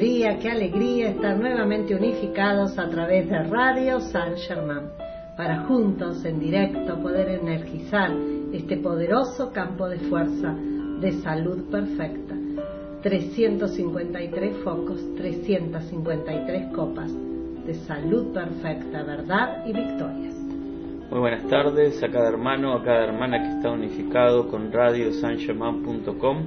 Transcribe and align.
alegría, 0.00 0.38
qué 0.38 0.50
alegría 0.50 1.10
estar 1.10 1.38
nuevamente 1.38 1.94
unificados 1.94 2.78
a 2.78 2.88
través 2.88 3.28
de 3.28 3.42
Radio 3.42 4.00
San 4.00 4.34
Germán, 4.34 4.92
para 5.36 5.64
juntos 5.64 6.24
en 6.24 6.40
directo 6.40 6.98
poder 7.02 7.28
energizar 7.28 8.10
este 8.50 8.78
poderoso 8.78 9.52
campo 9.52 9.90
de 9.90 9.98
fuerza 9.98 10.54
de 11.00 11.12
salud 11.20 11.70
perfecta. 11.70 12.34
353 13.02 14.56
focos, 14.64 15.00
353 15.16 16.72
copas 16.74 17.12
de 17.66 17.74
salud 17.74 18.32
perfecta, 18.32 19.02
verdad 19.02 19.66
y 19.66 19.74
victorias. 19.74 20.34
Muy 21.10 21.20
buenas 21.20 21.46
tardes 21.48 22.02
a 22.02 22.08
cada 22.08 22.30
hermano, 22.30 22.72
a 22.72 22.82
cada 22.82 23.04
hermana 23.04 23.42
que 23.42 23.50
está 23.50 23.70
unificado 23.70 24.48
con 24.48 24.72
radiosangerman.com. 24.72 26.46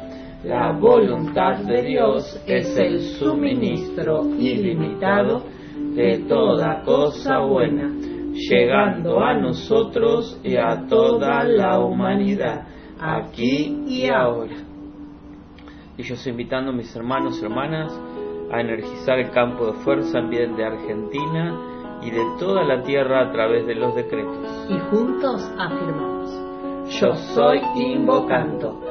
La 0.43 0.71
voluntad 0.71 1.59
de 1.59 1.83
Dios 1.83 2.41
es 2.47 2.75
el 2.75 2.99
suministro 3.19 4.25
ilimitado 4.25 5.43
de 5.93 6.25
toda 6.27 6.81
cosa 6.81 7.37
buena, 7.39 7.91
llegando 8.33 9.19
a 9.19 9.35
nosotros 9.35 10.39
y 10.43 10.55
a 10.55 10.87
toda 10.89 11.43
la 11.43 11.79
humanidad, 11.79 12.65
aquí 12.99 13.83
y 13.87 14.07
ahora. 14.09 14.55
y 15.95 16.03
yo 16.03 16.15
estoy 16.15 16.31
invitando 16.31 16.71
a 16.71 16.73
mis 16.73 16.95
hermanos 16.95 17.39
y 17.39 17.45
hermanas 17.45 17.93
a 18.51 18.61
energizar 18.61 19.19
el 19.19 19.29
campo 19.29 19.67
de 19.67 19.73
fuerza 19.73 20.17
en 20.17 20.29
bien 20.31 20.55
de 20.55 20.65
Argentina 20.65 21.99
y 22.01 22.09
de 22.09 22.23
toda 22.39 22.63
la 22.63 22.81
tierra 22.81 23.27
a 23.27 23.31
través 23.31 23.67
de 23.67 23.75
los 23.75 23.93
decretos. 23.93 24.67
Y 24.69 24.79
juntos 24.89 25.39
afirmamos, 25.59 26.89
yo 26.99 27.13
soy 27.35 27.61
invocando 27.75 28.90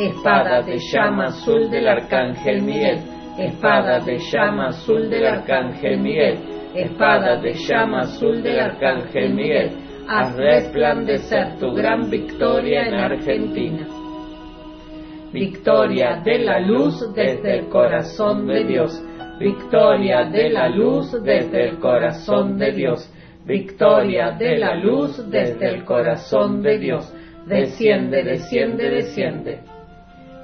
Espada 0.00 0.62
de 0.62 0.78
llama 0.78 1.26
azul 1.26 1.70
del 1.70 1.86
Arcángel 1.86 2.62
Miguel, 2.62 3.00
espada 3.38 4.00
de 4.00 4.16
llama 4.16 4.68
azul 4.68 5.10
del 5.10 5.26
Arcángel 5.26 6.00
Miguel, 6.00 6.38
espada 6.74 7.36
de 7.36 7.52
llama 7.52 8.00
azul 8.00 8.42
del 8.42 8.60
Arcángel 8.60 9.34
Miguel, 9.34 9.72
haz 10.08 10.34
resplandecer 10.36 11.58
tu 11.58 11.74
gran 11.74 12.08
victoria 12.08 12.88
en 12.88 12.94
Argentina. 12.94 13.86
Victoria 15.34 16.22
de 16.24 16.38
la 16.38 16.60
luz 16.60 17.12
desde 17.14 17.58
el 17.58 17.68
corazón 17.68 18.46
de 18.46 18.64
Dios. 18.64 19.04
Victoria 19.38 20.24
de 20.24 20.48
la 20.48 20.70
luz 20.70 21.12
desde 21.22 21.68
el 21.68 21.78
corazón 21.78 22.56
de 22.56 22.72
Dios. 22.72 23.12
Victoria 23.44 24.30
de 24.30 24.56
la 24.56 24.76
luz 24.76 25.30
desde 25.30 25.74
el 25.74 25.84
corazón 25.84 26.62
de 26.62 26.78
Dios. 26.78 27.14
Desciende, 27.46 28.24
desciende, 28.24 28.88
desciende. 28.88 29.60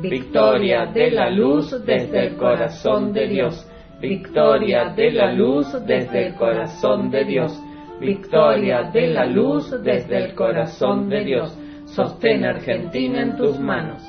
Victoria 0.00 0.86
de 0.86 1.10
la 1.12 1.30
luz 1.30 1.70
desde 1.84 2.26
el 2.26 2.36
corazón 2.36 3.12
de 3.12 3.28
Dios. 3.28 3.70
Victoria 4.00 4.92
de 4.96 5.12
la 5.12 5.32
luz 5.32 5.72
desde 5.86 6.26
el 6.26 6.34
corazón 6.34 7.10
de 7.10 7.24
Dios. 7.24 7.62
Victoria 8.00 8.90
de 8.92 9.06
la 9.08 9.24
luz 9.24 9.70
desde 9.82 10.24
el 10.24 10.34
corazón 10.34 11.08
de 11.08 11.24
Dios. 11.24 11.56
Sostén 11.86 12.44
Argentina 12.44 13.22
en 13.22 13.36
tus 13.36 13.58
manos. 13.60 14.02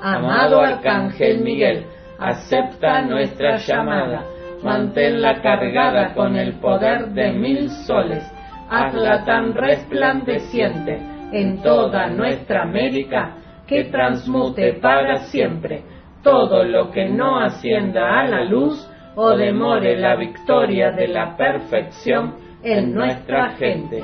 Amado 0.00 0.60
Arcángel 0.60 1.40
Miguel, 1.40 1.84
acepta 2.20 3.02
nuestra 3.02 3.56
llamada, 3.56 4.24
manténla 4.62 5.42
cargada 5.42 6.14
con 6.14 6.36
el 6.36 6.52
poder 6.60 7.08
de 7.08 7.32
mil 7.32 7.68
soles, 7.68 8.22
hazla 8.70 9.24
tan 9.24 9.52
resplandeciente 9.54 11.00
en 11.32 11.60
toda 11.60 12.06
nuestra 12.06 12.62
América 12.62 13.37
que 13.68 13.84
transmute 13.84 14.74
para 14.74 15.18
siempre 15.26 15.82
todo 16.22 16.64
lo 16.64 16.90
que 16.90 17.08
no 17.08 17.38
ascienda 17.38 18.20
a 18.20 18.26
la 18.26 18.44
luz 18.44 18.88
o 19.14 19.36
demore 19.36 19.96
la 19.96 20.16
victoria 20.16 20.90
de 20.90 21.08
la 21.08 21.36
perfección 21.36 22.34
en 22.62 22.94
nuestra 22.94 23.50
gente. 23.50 24.02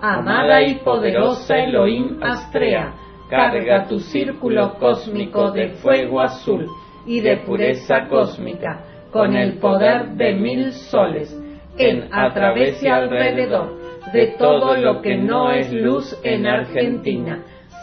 Amada 0.00 0.62
y 0.62 0.76
poderosa 0.76 1.56
Elohim 1.56 2.22
Astrea, 2.22 2.94
carga 3.28 3.86
tu 3.86 3.98
círculo 3.98 4.74
cósmico 4.78 5.50
de 5.50 5.70
fuego 5.70 6.20
azul 6.20 6.66
y 7.06 7.20
de 7.20 7.38
pureza 7.38 8.06
cósmica 8.08 8.84
con 9.10 9.36
el 9.36 9.58
poder 9.58 10.10
de 10.10 10.34
mil 10.34 10.72
soles 10.72 11.34
en, 11.78 12.12
a 12.12 12.32
través 12.32 12.82
y 12.82 12.88
alrededor 12.88 13.84
de 14.12 14.34
todo 14.38 14.76
lo 14.76 15.00
que 15.00 15.16
no 15.16 15.50
es 15.50 15.72
luz 15.72 16.18
en 16.22 16.46
Argentina. 16.46 17.42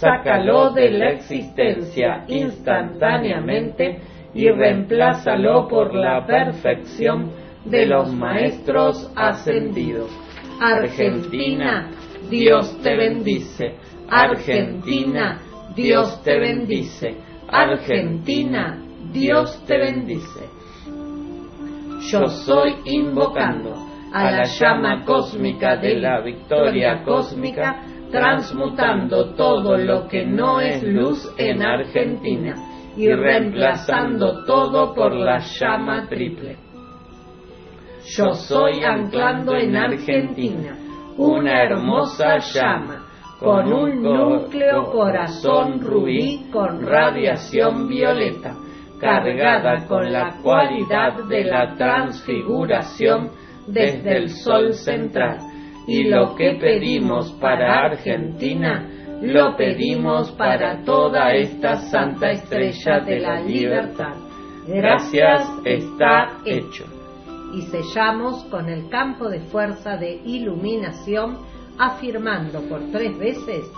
Sácalo 0.00 0.70
de 0.70 0.92
la 0.92 1.10
existencia 1.10 2.24
instantáneamente 2.26 4.00
y 4.32 4.48
reemplázalo 4.48 5.68
por 5.68 5.94
la 5.94 6.24
perfección 6.24 7.30
de 7.66 7.84
los 7.84 8.10
maestros 8.10 9.12
ascendidos. 9.14 10.10
Argentina, 10.58 11.90
Dios 12.30 12.80
te 12.82 12.96
bendice. 12.96 13.74
Argentina, 14.08 15.38
Dios 15.76 16.22
te 16.22 16.38
bendice. 16.38 17.16
Argentina, 17.46 18.82
Dios 19.12 19.62
te 19.66 19.76
bendice. 19.76 20.48
Yo 22.10 22.26
soy 22.26 22.74
invocando 22.86 23.74
a 24.14 24.30
la 24.30 24.44
llama 24.44 25.04
cósmica 25.04 25.76
de 25.76 25.96
la 25.96 26.22
victoria 26.22 27.02
cósmica 27.04 27.82
transmutando 28.10 29.34
todo 29.34 29.76
lo 29.76 30.08
que 30.08 30.24
no 30.24 30.60
es 30.60 30.82
luz 30.82 31.32
en 31.38 31.62
Argentina 31.62 32.54
y 32.96 33.08
reemplazando 33.08 34.44
todo 34.44 34.94
por 34.94 35.14
la 35.14 35.38
llama 35.38 36.06
triple. 36.08 36.56
Yo 38.16 38.34
soy 38.34 38.82
anclando 38.82 39.56
en 39.56 39.76
Argentina 39.76 40.76
una 41.16 41.62
hermosa 41.62 42.38
llama 42.38 43.06
con 43.38 43.72
un 43.72 44.02
núcleo 44.02 44.90
corazón 44.90 45.80
rubí 45.80 46.50
con 46.52 46.84
radiación 46.84 47.88
violeta, 47.88 48.54
cargada 49.00 49.86
con 49.86 50.12
la 50.12 50.36
cualidad 50.42 51.24
de 51.24 51.44
la 51.44 51.74
transfiguración 51.74 53.30
desde 53.66 54.16
el 54.16 54.28
sol 54.28 54.74
central. 54.74 55.38
Y 55.86 56.04
lo 56.04 56.34
que 56.34 56.56
pedimos 56.60 57.32
para 57.40 57.84
Argentina, 57.86 58.88
lo 59.22 59.56
pedimos 59.56 60.30
para 60.32 60.82
toda 60.84 61.34
esta 61.34 61.76
santa 61.90 62.30
estrella 62.30 63.00
de 63.00 63.20
la 63.20 63.40
libertad. 63.40 64.14
Gracias, 64.66 65.48
está 65.64 66.38
hecho. 66.44 66.84
Y 67.54 67.62
sellamos 67.62 68.44
con 68.44 68.68
el 68.68 68.88
campo 68.88 69.28
de 69.28 69.40
fuerza 69.40 69.96
de 69.96 70.20
iluminación, 70.24 71.38
afirmando 71.78 72.60
por 72.68 72.80
tres 72.92 73.18
veces, 73.18 73.70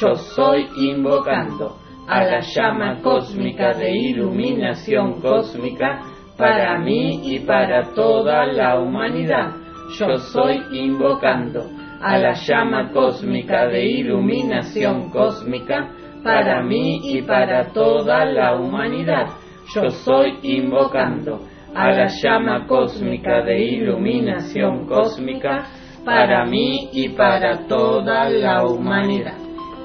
yo 0.00 0.14
soy 0.14 0.66
invocando 0.76 1.76
a 2.06 2.24
la 2.24 2.40
llama 2.40 3.00
cósmica 3.02 3.74
de 3.74 3.90
iluminación 3.90 5.20
cósmica 5.20 6.02
para 6.36 6.78
mí 6.78 7.34
y 7.34 7.40
para 7.40 7.92
toda 7.92 8.46
la 8.46 8.78
humanidad. 8.78 9.50
Yo 9.96 10.18
soy 10.18 10.62
invocando 10.72 11.70
a 12.00 12.18
la 12.18 12.34
llama 12.34 12.90
cósmica 12.92 13.66
de 13.66 13.84
iluminación 13.86 15.10
cósmica 15.10 15.88
para 16.22 16.62
mí 16.62 17.00
y 17.04 17.22
para 17.22 17.72
toda 17.72 18.24
la 18.26 18.54
humanidad. 18.56 19.28
Yo 19.74 19.88
soy 19.90 20.38
invocando 20.42 21.40
a 21.74 21.90
la 21.90 22.06
llama 22.22 22.66
cósmica 22.66 23.42
de 23.42 23.62
iluminación 23.62 24.86
cósmica 24.86 25.66
para 26.04 26.44
mí 26.44 26.90
y 26.92 27.08
para 27.10 27.66
toda 27.66 28.28
la 28.28 28.64
humanidad. 28.64 29.38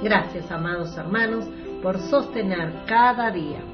Gracias, 0.03 0.51
amados 0.51 0.97
hermanos, 0.97 1.49
por 1.81 1.97
sostener 1.97 2.73
cada 2.85 3.31
día 3.31 3.72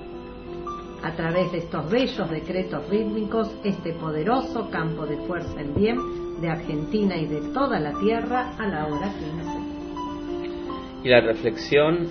a 1.04 1.12
través 1.16 1.52
de 1.52 1.60
estos 1.60 1.90
bellos 1.90 2.30
decretos 2.30 2.88
rítmicos 2.90 3.56
este 3.64 3.94
poderoso 3.94 4.70
campo 4.70 5.06
de 5.06 5.18
fuerza 5.26 5.62
en 5.62 5.74
bien 5.76 5.98
de 6.42 6.50
Argentina 6.50 7.18
y 7.18 7.28
de 7.28 7.42
toda 7.54 7.80
la 7.80 7.94
tierra 8.00 8.54
a 8.58 8.68
la 8.68 8.88
hora 8.88 9.12
15. 9.12 11.04
Y 11.04 11.10
la 11.10 11.22
reflexión 11.22 12.08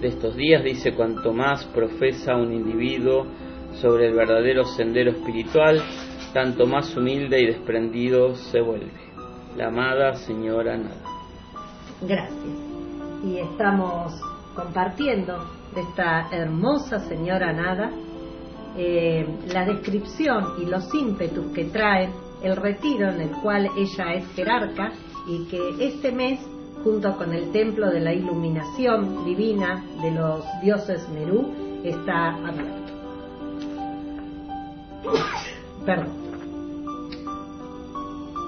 de 0.00 0.08
estos 0.08 0.36
días 0.36 0.62
dice 0.62 0.94
cuanto 0.94 1.32
más 1.32 1.64
profesa 1.66 2.36
un 2.36 2.52
individuo 2.52 3.26
sobre 3.80 4.08
el 4.08 4.14
verdadero 4.14 4.64
sendero 4.64 5.10
espiritual, 5.10 5.82
tanto 6.32 6.66
más 6.66 6.96
humilde 6.96 7.40
y 7.40 7.46
desprendido 7.46 8.34
se 8.34 8.60
vuelve. 8.60 8.92
La 9.56 9.68
amada 9.68 10.14
señora 10.14 10.76
Nada. 10.76 11.02
Gracias. 12.02 12.70
Y 13.24 13.38
estamos 13.38 14.12
compartiendo 14.54 15.38
de 15.74 15.82
esta 15.82 16.28
hermosa 16.32 16.98
señora 17.00 17.52
Nada 17.52 17.90
eh, 18.76 19.26
la 19.52 19.64
descripción 19.64 20.54
y 20.60 20.66
los 20.66 20.94
ímpetus 20.94 21.52
que 21.52 21.64
trae 21.64 22.10
el 22.42 22.56
retiro 22.56 23.10
en 23.10 23.20
el 23.20 23.30
cual 23.30 23.68
ella 23.76 24.14
es 24.14 24.26
jerarca 24.34 24.92
y 25.26 25.44
que 25.46 25.86
este 25.86 26.12
mes, 26.12 26.40
junto 26.82 27.16
con 27.16 27.32
el 27.32 27.52
templo 27.52 27.90
de 27.90 28.00
la 28.00 28.14
iluminación 28.14 29.24
divina 29.24 29.84
de 30.02 30.10
los 30.12 30.44
dioses 30.62 31.08
Merú, 31.10 31.80
está 31.84 32.30
abierto. 32.34 32.92
Perdón. 35.84 36.20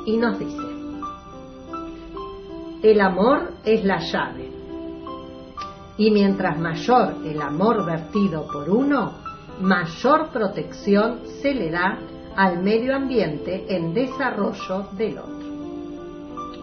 Y 0.06 0.16
nos 0.16 0.38
dice, 0.38 0.72
el 2.82 3.00
amor 3.00 3.52
es 3.64 3.84
la 3.84 3.98
llave. 3.98 4.50
Y 5.98 6.10
mientras 6.10 6.58
mayor 6.58 7.16
el 7.24 7.40
amor 7.40 7.84
vertido 7.84 8.46
por 8.52 8.68
uno, 8.68 9.12
mayor 9.60 10.30
protección 10.30 11.20
se 11.40 11.54
le 11.54 11.70
da 11.70 11.98
al 12.36 12.62
medio 12.62 12.96
ambiente 12.96 13.66
en 13.68 13.92
desarrollo 13.94 14.86
del 14.92 15.18
otro. 15.18 15.52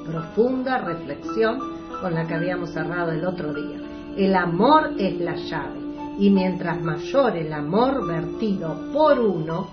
Profunda 0.06 0.80
reflexión 0.80 1.60
con 2.02 2.14
la 2.16 2.26
que 2.26 2.34
habíamos 2.34 2.72
cerrado 2.72 3.12
el 3.12 3.26
otro 3.26 3.54
día. 3.54 3.80
El 4.18 4.36
amor 4.36 4.92
es 4.98 5.20
la 5.20 5.36
llave 5.36 5.80
y 6.18 6.30
mientras 6.32 6.82
mayor 6.82 7.38
el 7.38 7.54
amor 7.54 8.06
vertido 8.08 8.92
por 8.92 9.20
uno, 9.20 9.68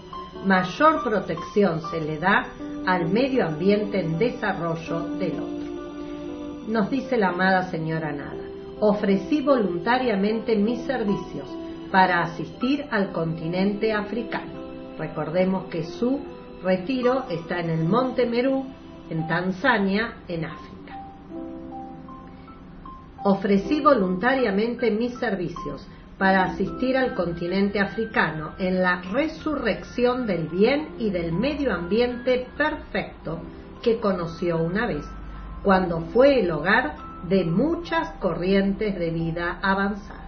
mayor 0.45 1.03
protección 1.03 1.81
se 1.91 2.01
le 2.01 2.19
da 2.19 2.47
al 2.87 3.09
medio 3.09 3.47
ambiente 3.47 4.01
en 4.01 4.19
desarrollo 4.19 5.01
del 5.19 5.33
otro. 5.33 5.57
Nos 6.69 6.91
dice 6.91 7.17
la 7.17 7.29
amada 7.29 7.71
señora 7.71 8.13
Nada, 8.13 8.45
ofrecí 8.81 9.41
voluntariamente 9.41 10.57
mis 10.57 10.81
servicios 10.83 11.49
para 11.91 12.23
asistir 12.23 12.87
al 12.91 13.13
continente 13.13 13.93
africano. 13.93 14.53
Recordemos 14.99 15.65
que 15.67 15.85
su 15.85 16.21
retiro 16.63 17.25
está 17.31 17.61
en 17.61 17.71
el 17.71 17.85
Monte 17.85 18.27
Merú, 18.27 18.65
en 19.11 19.27
Tanzania, 19.29 20.15
en 20.29 20.45
África. 20.45 20.77
Ofrecí 23.25 23.81
voluntariamente 23.81 24.91
mis 24.91 25.19
servicios 25.19 25.87
para 26.19 26.45
asistir 26.45 26.97
al 26.97 27.15
continente 27.15 27.79
africano 27.79 28.53
en 28.59 28.83
la 28.83 29.03
resurrección 29.13 30.27
del 30.27 30.49
bien 30.49 30.95
y 30.99 31.11
del 31.11 31.33
medio 31.33 31.75
ambiente 31.75 32.47
perfecto 32.57 33.41
que 33.83 34.01
conoció 34.01 34.57
una 34.59 34.87
vez, 34.87 35.05
cuando 35.63 36.01
fue 36.13 36.41
el 36.41 36.51
hogar 36.51 36.97
de 37.29 37.45
muchas 37.45 38.11
corrientes 38.21 38.99
de 38.99 39.11
vida 39.11 39.59
avanzadas. 39.63 40.26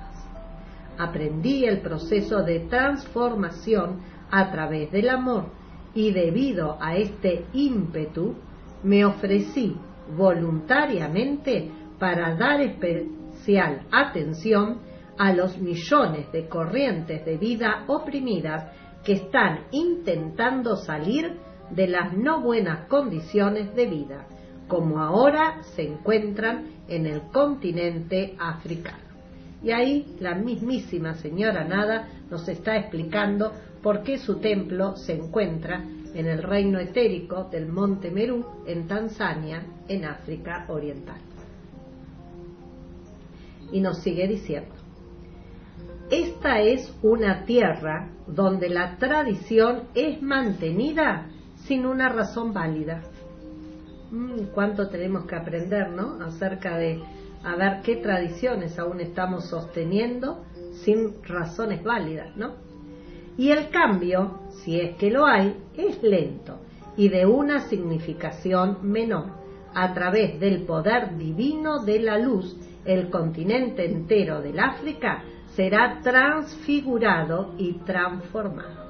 Aprendí 0.99 1.64
el 1.64 1.81
proceso 1.81 2.43
de 2.43 2.61
transformación 2.61 4.00
a 4.31 4.50
través 4.50 4.90
del 4.90 5.09
amor 5.09 5.47
y 5.95 6.12
debido 6.12 6.76
a 6.81 6.97
este 6.97 7.47
ímpetu 7.52 8.35
me 8.83 9.05
ofrecí 9.05 9.76
voluntariamente 10.17 11.71
para 11.99 12.35
dar 12.37 12.61
especial 12.61 13.87
atención 13.90 14.78
a 15.19 15.33
los 15.33 15.59
millones 15.59 16.31
de 16.33 16.49
corrientes 16.49 17.25
de 17.25 17.37
vida 17.37 17.85
oprimidas 17.88 18.73
que 19.05 19.14
están 19.14 19.67
intentando 19.71 20.76
salir 20.76 21.38
de 21.71 21.88
las 21.88 22.12
no 22.17 22.40
buenas 22.40 22.87
condiciones 22.88 23.75
de 23.75 23.87
vida, 23.87 24.26
como 24.69 25.00
ahora 25.00 25.62
se 25.75 25.87
encuentran 25.87 26.67
en 26.88 27.07
el 27.07 27.23
continente 27.33 28.37
africano. 28.38 29.08
Y 29.62 29.73
ahí 29.73 30.17
la 30.21 30.35
mismísima 30.35 31.15
señora 31.15 31.65
Nada 31.65 32.09
nos 32.31 32.49
está 32.49 32.77
explicando 32.77 33.53
por 33.83 34.03
qué 34.03 34.19
su 34.19 34.37
templo 34.37 34.97
se 34.97 35.15
encuentra 35.15 35.85
en 36.15 36.27
el 36.27 36.43
reino 36.43 36.79
etérico 36.79 37.45
del 37.45 37.67
monte 37.69 38.11
Merú, 38.11 38.45
en 38.67 38.87
Tanzania, 38.87 39.62
en 39.88 40.05
África 40.05 40.67
Oriental. 40.69 41.21
Y 43.71 43.81
nos 43.81 43.99
sigue 43.99 44.27
diciendo, 44.27 44.75
esta 46.11 46.61
es 46.61 46.95
una 47.03 47.45
tierra 47.45 48.09
donde 48.27 48.71
la 48.71 48.97
tradición 48.97 49.83
es 49.95 50.23
mantenida 50.23 51.27
sin 51.67 51.85
una 51.85 52.09
razón 52.09 52.55
válida. 52.55 53.03
Mm, 54.11 54.45
¿Cuánto 54.55 54.88
tenemos 54.88 55.27
que 55.27 55.37
aprender, 55.37 55.91
no? 55.91 56.23
Acerca 56.25 56.79
de 56.79 57.03
a 57.45 57.57
ver 57.57 57.83
qué 57.83 57.97
tradiciones 57.97 58.78
aún 58.78 59.00
estamos 59.00 59.47
sosteniendo 59.47 60.45
sin 60.85 61.23
razones 61.23 61.83
válidas, 61.83 62.37
¿no? 62.37 62.54
Y 63.37 63.50
el 63.50 63.71
cambio, 63.71 64.40
si 64.50 64.80
es 64.80 64.97
que 64.97 65.11
lo 65.11 65.25
hay, 65.25 65.57
es 65.76 66.02
lento 66.02 66.59
y 66.97 67.09
de 67.09 67.25
una 67.26 67.68
significación 67.68 68.78
menor. 68.83 69.38
A 69.75 69.95
través 69.95 70.40
del 70.40 70.62
poder 70.62 71.16
divino 71.16 71.85
de 71.85 72.00
la 72.00 72.18
luz, 72.18 72.57
el 72.85 73.11
continente 73.11 73.85
entero 73.85 74.40
del 74.40 74.59
África 74.59 75.23
será 75.54 76.00
transfigurado 76.02 77.54
y 77.59 77.75
transformado. 77.85 78.88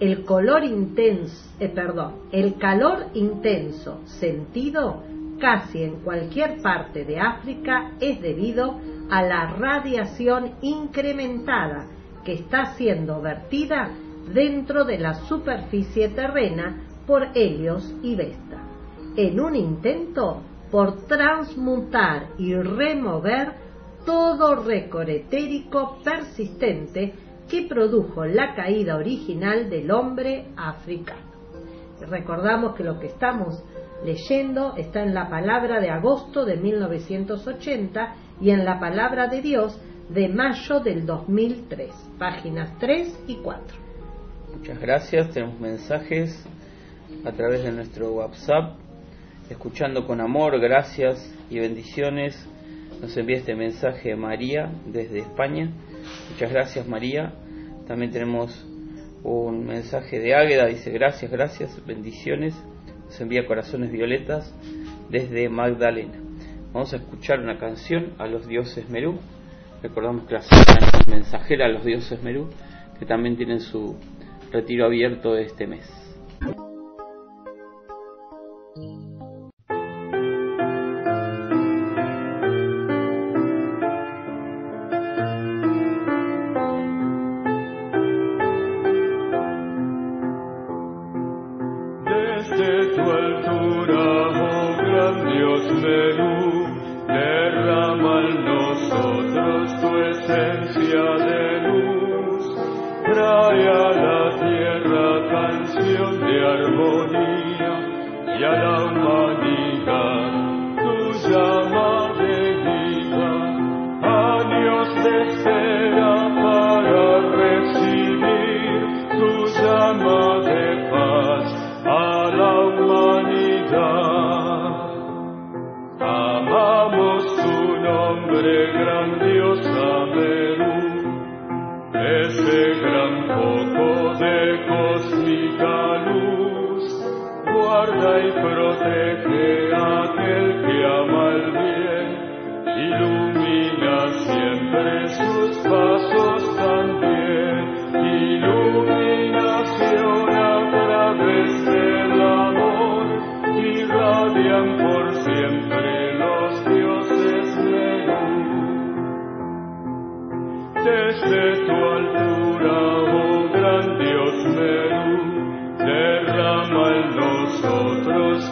El 0.00 0.24
color 0.24 0.64
intenso, 0.64 1.48
eh, 1.60 1.68
perdón, 1.68 2.14
el 2.32 2.58
calor 2.58 3.06
intenso 3.14 4.00
sentido 4.04 5.04
casi 5.42 5.82
en 5.82 5.96
cualquier 6.04 6.62
parte 6.62 7.04
de 7.04 7.18
África 7.18 7.90
es 8.00 8.22
debido 8.22 8.76
a 9.10 9.22
la 9.22 9.46
radiación 9.46 10.52
incrementada 10.62 11.86
que 12.24 12.34
está 12.34 12.74
siendo 12.76 13.20
vertida 13.20 13.90
dentro 14.32 14.84
de 14.84 14.98
la 14.98 15.14
superficie 15.14 16.10
terrena 16.10 16.84
por 17.08 17.26
Helios 17.34 17.92
y 18.04 18.14
Vesta, 18.14 18.62
en 19.16 19.40
un 19.40 19.56
intento 19.56 20.42
por 20.70 21.06
transmutar 21.08 22.28
y 22.38 22.54
remover 22.54 23.54
todo 24.06 24.54
récord 24.62 25.08
etérico 25.08 25.98
persistente 26.04 27.14
que 27.50 27.62
produjo 27.62 28.24
la 28.26 28.54
caída 28.54 28.94
original 28.94 29.68
del 29.68 29.90
hombre 29.90 30.46
africano. 30.56 31.32
Recordamos 32.08 32.76
que 32.76 32.84
lo 32.84 33.00
que 33.00 33.08
estamos 33.08 33.62
leyendo 34.04 34.74
está 34.76 35.02
en 35.02 35.14
la 35.14 35.28
palabra 35.28 35.80
de 35.80 35.90
agosto 35.90 36.44
de 36.44 36.56
1980 36.56 38.14
y 38.40 38.50
en 38.50 38.64
la 38.64 38.80
palabra 38.80 39.28
de 39.28 39.40
Dios 39.40 39.80
de 40.08 40.28
mayo 40.28 40.80
del 40.80 41.06
2003, 41.06 41.90
páginas 42.18 42.78
3 42.78 43.24
y 43.28 43.36
4. 43.36 43.62
Muchas 44.56 44.80
gracias, 44.80 45.30
tenemos 45.30 45.58
mensajes 45.60 46.44
a 47.24 47.32
través 47.32 47.62
de 47.62 47.72
nuestro 47.72 48.12
WhatsApp. 48.12 48.76
Escuchando 49.48 50.06
con 50.06 50.20
amor, 50.20 50.58
gracias 50.60 51.32
y 51.50 51.58
bendiciones. 51.58 52.48
Nos 53.00 53.16
envía 53.16 53.38
este 53.38 53.54
mensaje 53.54 54.14
María 54.16 54.70
desde 54.86 55.20
España. 55.20 55.70
Muchas 56.30 56.50
gracias 56.50 56.86
María. 56.86 57.32
También 57.86 58.12
tenemos 58.12 58.66
un 59.22 59.64
mensaje 59.64 60.18
de 60.18 60.34
Águeda, 60.34 60.66
dice 60.66 60.90
gracias, 60.90 61.30
gracias, 61.30 61.84
bendiciones. 61.86 62.54
Nos 63.12 63.20
envía 63.20 63.46
corazones 63.46 63.92
violetas 63.92 64.54
desde 65.10 65.50
Magdalena. 65.50 66.14
Vamos 66.72 66.94
a 66.94 66.96
escuchar 66.96 67.40
una 67.40 67.58
canción 67.58 68.14
a 68.16 68.26
los 68.26 68.46
dioses 68.46 68.88
Merú. 68.88 69.18
Recordamos 69.82 70.24
que 70.24 70.32
la 70.32 70.40
es 70.40 71.06
mensajera 71.08 71.66
a 71.66 71.68
los 71.68 71.84
dioses 71.84 72.22
Merú, 72.22 72.48
que 72.98 73.04
también 73.04 73.36
tienen 73.36 73.60
su 73.60 73.98
retiro 74.50 74.86
abierto 74.86 75.36
este 75.36 75.66
mes. 75.66 76.01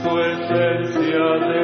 Porque 0.02 1.59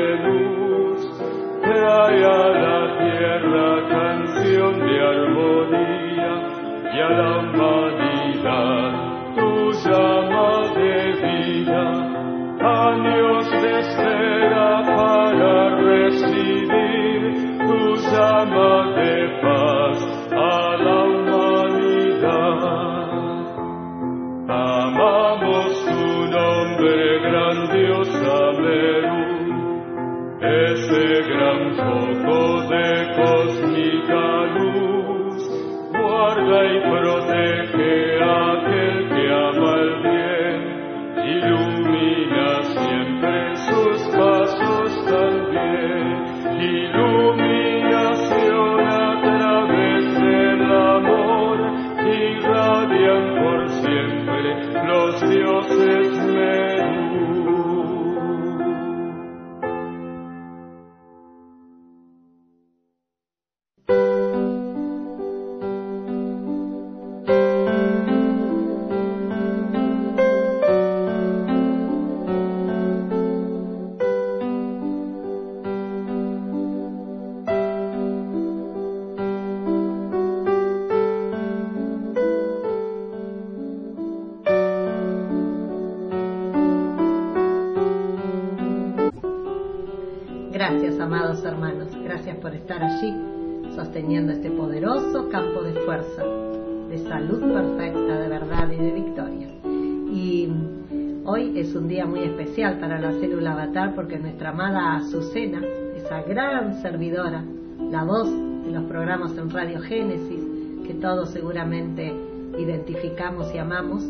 servidora, 106.82 107.44
la 107.90 108.04
voz 108.04 108.30
de 108.30 108.70
los 108.70 108.84
programas 108.84 109.36
en 109.36 109.50
Radio 109.50 109.80
Génesis, 109.80 110.42
que 110.86 110.94
todos 110.94 111.30
seguramente 111.30 112.12
identificamos 112.58 113.54
y 113.54 113.58
amamos, 113.58 114.04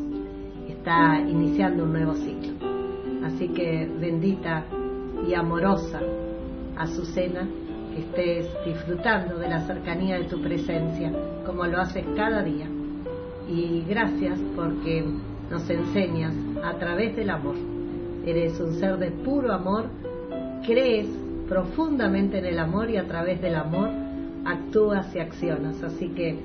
está 0.69 1.19
iniciando 1.21 1.85
un 1.85 1.93
nuevo 1.93 2.15
ciclo. 2.15 2.53
Así 3.25 3.49
que 3.49 3.91
bendita 4.01 4.65
y 5.27 5.35
amorosa 5.35 6.01
Azucena, 6.77 7.49
que 7.93 8.01
estés 8.01 8.49
disfrutando 8.65 9.39
de 9.39 9.49
la 9.49 9.67
cercanía 9.67 10.19
de 10.19 10.25
tu 10.25 10.41
presencia, 10.41 11.13
como 11.45 11.65
lo 11.67 11.81
haces 11.81 12.05
cada 12.15 12.43
día. 12.43 12.67
Y 13.49 13.85
gracias 13.89 14.39
porque 14.55 15.05
nos 15.51 15.69
enseñas 15.71 16.35
a 16.63 16.75
través 16.75 17.17
del 17.17 17.31
amor 17.31 17.55
eres 18.27 18.59
un 18.59 18.75
ser 18.75 18.99
de 18.99 19.13
puro 19.13 19.53
amor, 19.53 19.89
crees 20.67 21.07
profundamente 21.49 22.39
en 22.39 22.47
el 22.47 22.59
amor 22.59 22.91
y 22.91 22.97
a 22.97 23.07
través 23.07 23.41
del 23.41 23.55
amor 23.55 23.91
actúas 24.45 25.15
y 25.15 25.19
accionas. 25.19 25.83
Así 25.83 26.09
que 26.09 26.39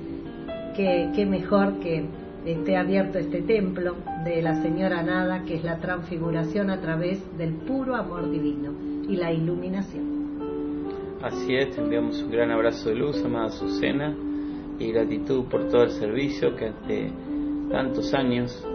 qué 0.76 1.26
mejor 1.26 1.78
que 1.80 2.06
esté 2.44 2.76
abierto 2.76 3.18
este 3.18 3.42
templo 3.42 3.96
de 4.24 4.42
la 4.42 4.62
Señora 4.62 5.02
Nada, 5.02 5.42
que 5.44 5.54
es 5.54 5.64
la 5.64 5.78
transfiguración 5.78 6.70
a 6.70 6.80
través 6.80 7.20
del 7.38 7.54
puro 7.54 7.94
amor 7.94 8.30
divino. 8.30 8.72
y 9.08 9.16
la 9.16 9.32
iluminación. 9.32 10.04
Así 11.22 11.54
es, 11.54 11.74
te 11.74 11.80
enviamos 11.80 12.22
un 12.22 12.30
gran 12.30 12.50
abrazo 12.50 12.88
de 12.88 12.94
luz, 12.94 13.22
amada 13.24 13.46
Azucena, 13.46 14.14
y 14.78 14.92
gratitud 14.92 15.44
por 15.46 15.68
todo 15.68 15.82
el 15.84 15.90
servicio 15.90 16.54
que 16.56 16.66
ante 16.66 17.12
tantos 17.70 18.14
años 18.14 18.66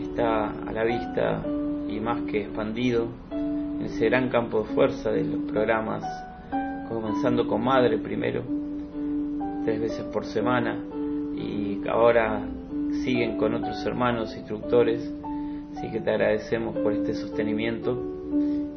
está 0.00 0.50
a 0.50 0.72
la 0.72 0.84
vista 0.84 1.42
y 1.88 2.00
más 2.00 2.22
que 2.30 2.42
expandido 2.42 3.08
ese 3.84 4.06
gran 4.06 4.28
campo 4.28 4.62
de 4.62 4.74
fuerza 4.74 5.10
de 5.10 5.24
los 5.24 5.50
programas, 5.50 6.04
comenzando 6.88 7.46
con 7.46 7.62
Madre 7.62 7.98
primero, 7.98 8.42
tres 9.64 9.80
veces 9.80 10.04
por 10.12 10.24
semana, 10.24 10.76
y 11.36 11.80
ahora 11.88 12.46
siguen 13.04 13.36
con 13.36 13.54
otros 13.54 13.84
hermanos 13.86 14.36
instructores, 14.36 15.12
así 15.76 15.90
que 15.90 16.00
te 16.00 16.10
agradecemos 16.10 16.76
por 16.78 16.92
este 16.92 17.14
sostenimiento 17.14 17.98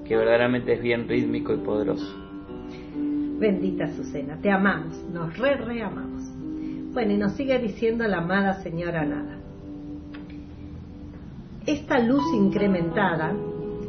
que 0.05 0.15
verdaderamente 0.15 0.73
es 0.73 0.81
bien 0.81 1.07
rítmico 1.07 1.53
y 1.53 1.57
poderoso. 1.57 2.23
Bendita 3.39 3.85
Azucena, 3.85 4.37
te 4.41 4.51
amamos, 4.51 5.03
nos 5.11 5.37
re, 5.37 5.55
re 5.57 5.83
amamos. 5.83 6.23
Bueno, 6.93 7.13
y 7.13 7.17
nos 7.17 7.33
sigue 7.33 7.57
diciendo 7.57 8.07
la 8.07 8.19
amada 8.19 8.61
señora 8.61 9.03
Nada. 9.03 9.39
Esta 11.65 11.97
luz 11.99 12.23
incrementada 12.35 13.33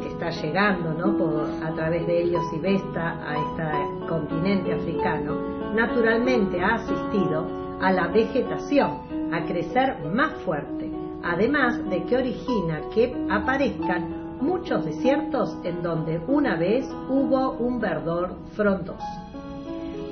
está 0.09 0.31
llegando 0.31 0.93
¿no? 0.93 1.17
Por, 1.17 1.47
a 1.63 1.73
través 1.75 2.07
de 2.07 2.23
ellos 2.23 2.43
y 2.53 2.59
Vesta 2.59 3.19
a 3.27 3.37
este 3.37 4.07
continente 4.09 4.73
africano, 4.73 5.73
naturalmente 5.75 6.61
ha 6.63 6.75
asistido 6.77 7.47
a 7.81 7.93
la 7.93 8.09
vegetación 8.09 9.33
a 9.33 9.45
crecer 9.45 9.99
más 10.13 10.33
fuerte, 10.45 10.91
además 11.23 11.79
de 11.91 12.05
que 12.05 12.17
origina 12.17 12.81
que 12.95 13.15
aparezcan 13.31 14.39
muchos 14.41 14.85
desiertos 14.85 15.57
en 15.65 15.83
donde 15.83 16.21
una 16.27 16.57
vez 16.57 16.87
hubo 17.09 17.53
un 17.53 17.81
verdor 17.81 18.37
frondoso. 18.55 19.05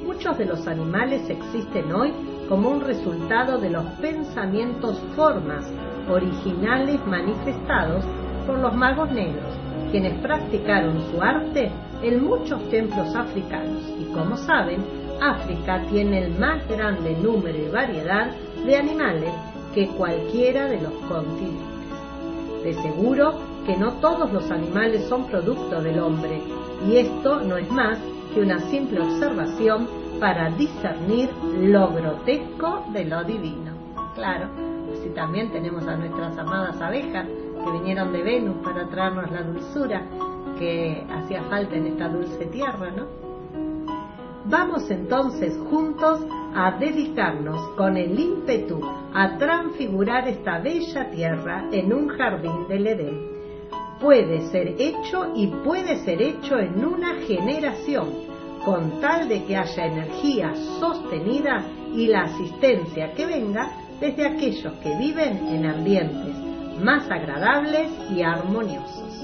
Muchos 0.06 0.38
de 0.38 0.46
los 0.46 0.66
animales 0.66 1.28
existen 1.28 1.92
hoy 1.92 2.12
como 2.48 2.70
un 2.70 2.80
resultado 2.80 3.58
de 3.58 3.70
los 3.70 3.84
pensamientos 4.00 4.98
formas 5.14 5.64
originales 6.10 7.04
manifestados 7.06 8.04
por 8.46 8.58
los 8.58 8.74
magos 8.74 9.10
negros, 9.12 9.54
quienes 9.92 10.18
practicaron 10.20 11.00
su 11.10 11.22
arte 11.22 11.70
en 12.02 12.24
muchos 12.24 12.68
templos 12.70 13.14
africanos. 13.14 13.82
Y 14.00 14.12
como 14.12 14.36
saben, 14.38 14.82
África 15.20 15.82
tiene 15.90 16.24
el 16.24 16.38
más 16.38 16.66
grande 16.66 17.14
número 17.22 17.56
y 17.56 17.68
variedad 17.68 18.32
de 18.64 18.76
animales 18.76 19.30
que 19.74 19.86
cualquiera 19.88 20.66
de 20.66 20.80
los 20.80 20.94
continentes. 21.08 21.62
De 22.64 22.74
seguro 22.74 23.34
que 23.66 23.76
no 23.76 23.92
todos 24.00 24.32
los 24.32 24.50
animales 24.50 25.04
son 25.08 25.26
producto 25.26 25.82
del 25.82 26.00
hombre, 26.00 26.40
y 26.88 26.96
esto 26.96 27.40
no 27.40 27.58
es 27.58 27.70
más 27.70 27.98
que 28.34 28.40
una 28.40 28.60
simple 28.70 29.00
observación 29.00 29.86
para 30.18 30.50
discernir 30.50 31.28
lo 31.60 31.92
grotesco 31.92 32.86
de 32.92 33.04
lo 33.04 33.22
divino. 33.24 33.72
Claro, 34.14 34.48
así 34.92 35.10
también 35.10 35.52
tenemos 35.52 35.86
a 35.86 35.96
nuestras 35.96 36.36
amadas 36.38 36.80
abejas 36.80 37.26
que 37.64 37.70
vinieron 37.70 38.12
de 38.12 38.22
Venus 38.22 38.56
para 38.62 38.88
traernos 38.88 39.30
la 39.30 39.42
dulzura 39.42 40.02
que 40.58 41.04
hacía 41.10 41.42
falta 41.44 41.76
en 41.76 41.86
esta 41.86 42.08
dulce 42.08 42.46
tierra, 42.46 42.90
¿no? 42.90 43.06
Vamos 44.44 44.90
entonces 44.90 45.56
juntos 45.70 46.20
a 46.54 46.72
dedicarnos 46.72 47.70
con 47.76 47.96
el 47.96 48.18
ímpetu 48.18 48.80
a 49.14 49.38
transfigurar 49.38 50.28
esta 50.28 50.58
bella 50.58 51.10
tierra 51.10 51.68
en 51.70 51.92
un 51.92 52.08
jardín 52.08 52.66
del 52.68 52.86
Edén. 52.86 53.32
Puede 54.00 54.48
ser 54.50 54.74
hecho 54.78 55.32
y 55.34 55.46
puede 55.46 56.04
ser 56.04 56.20
hecho 56.20 56.58
en 56.58 56.84
una 56.84 57.14
generación, 57.26 58.08
con 58.64 59.00
tal 59.00 59.28
de 59.28 59.44
que 59.44 59.56
haya 59.56 59.86
energía 59.86 60.54
sostenida 60.80 61.64
y 61.94 62.08
la 62.08 62.22
asistencia 62.22 63.12
que 63.14 63.26
venga 63.26 63.70
desde 64.00 64.26
aquellos 64.26 64.72
que 64.82 64.96
viven 64.98 65.48
en 65.48 65.66
ambientes 65.66 66.41
más 66.82 67.08
agradables 67.10 67.88
y 68.10 68.22
armoniosos. 68.22 69.22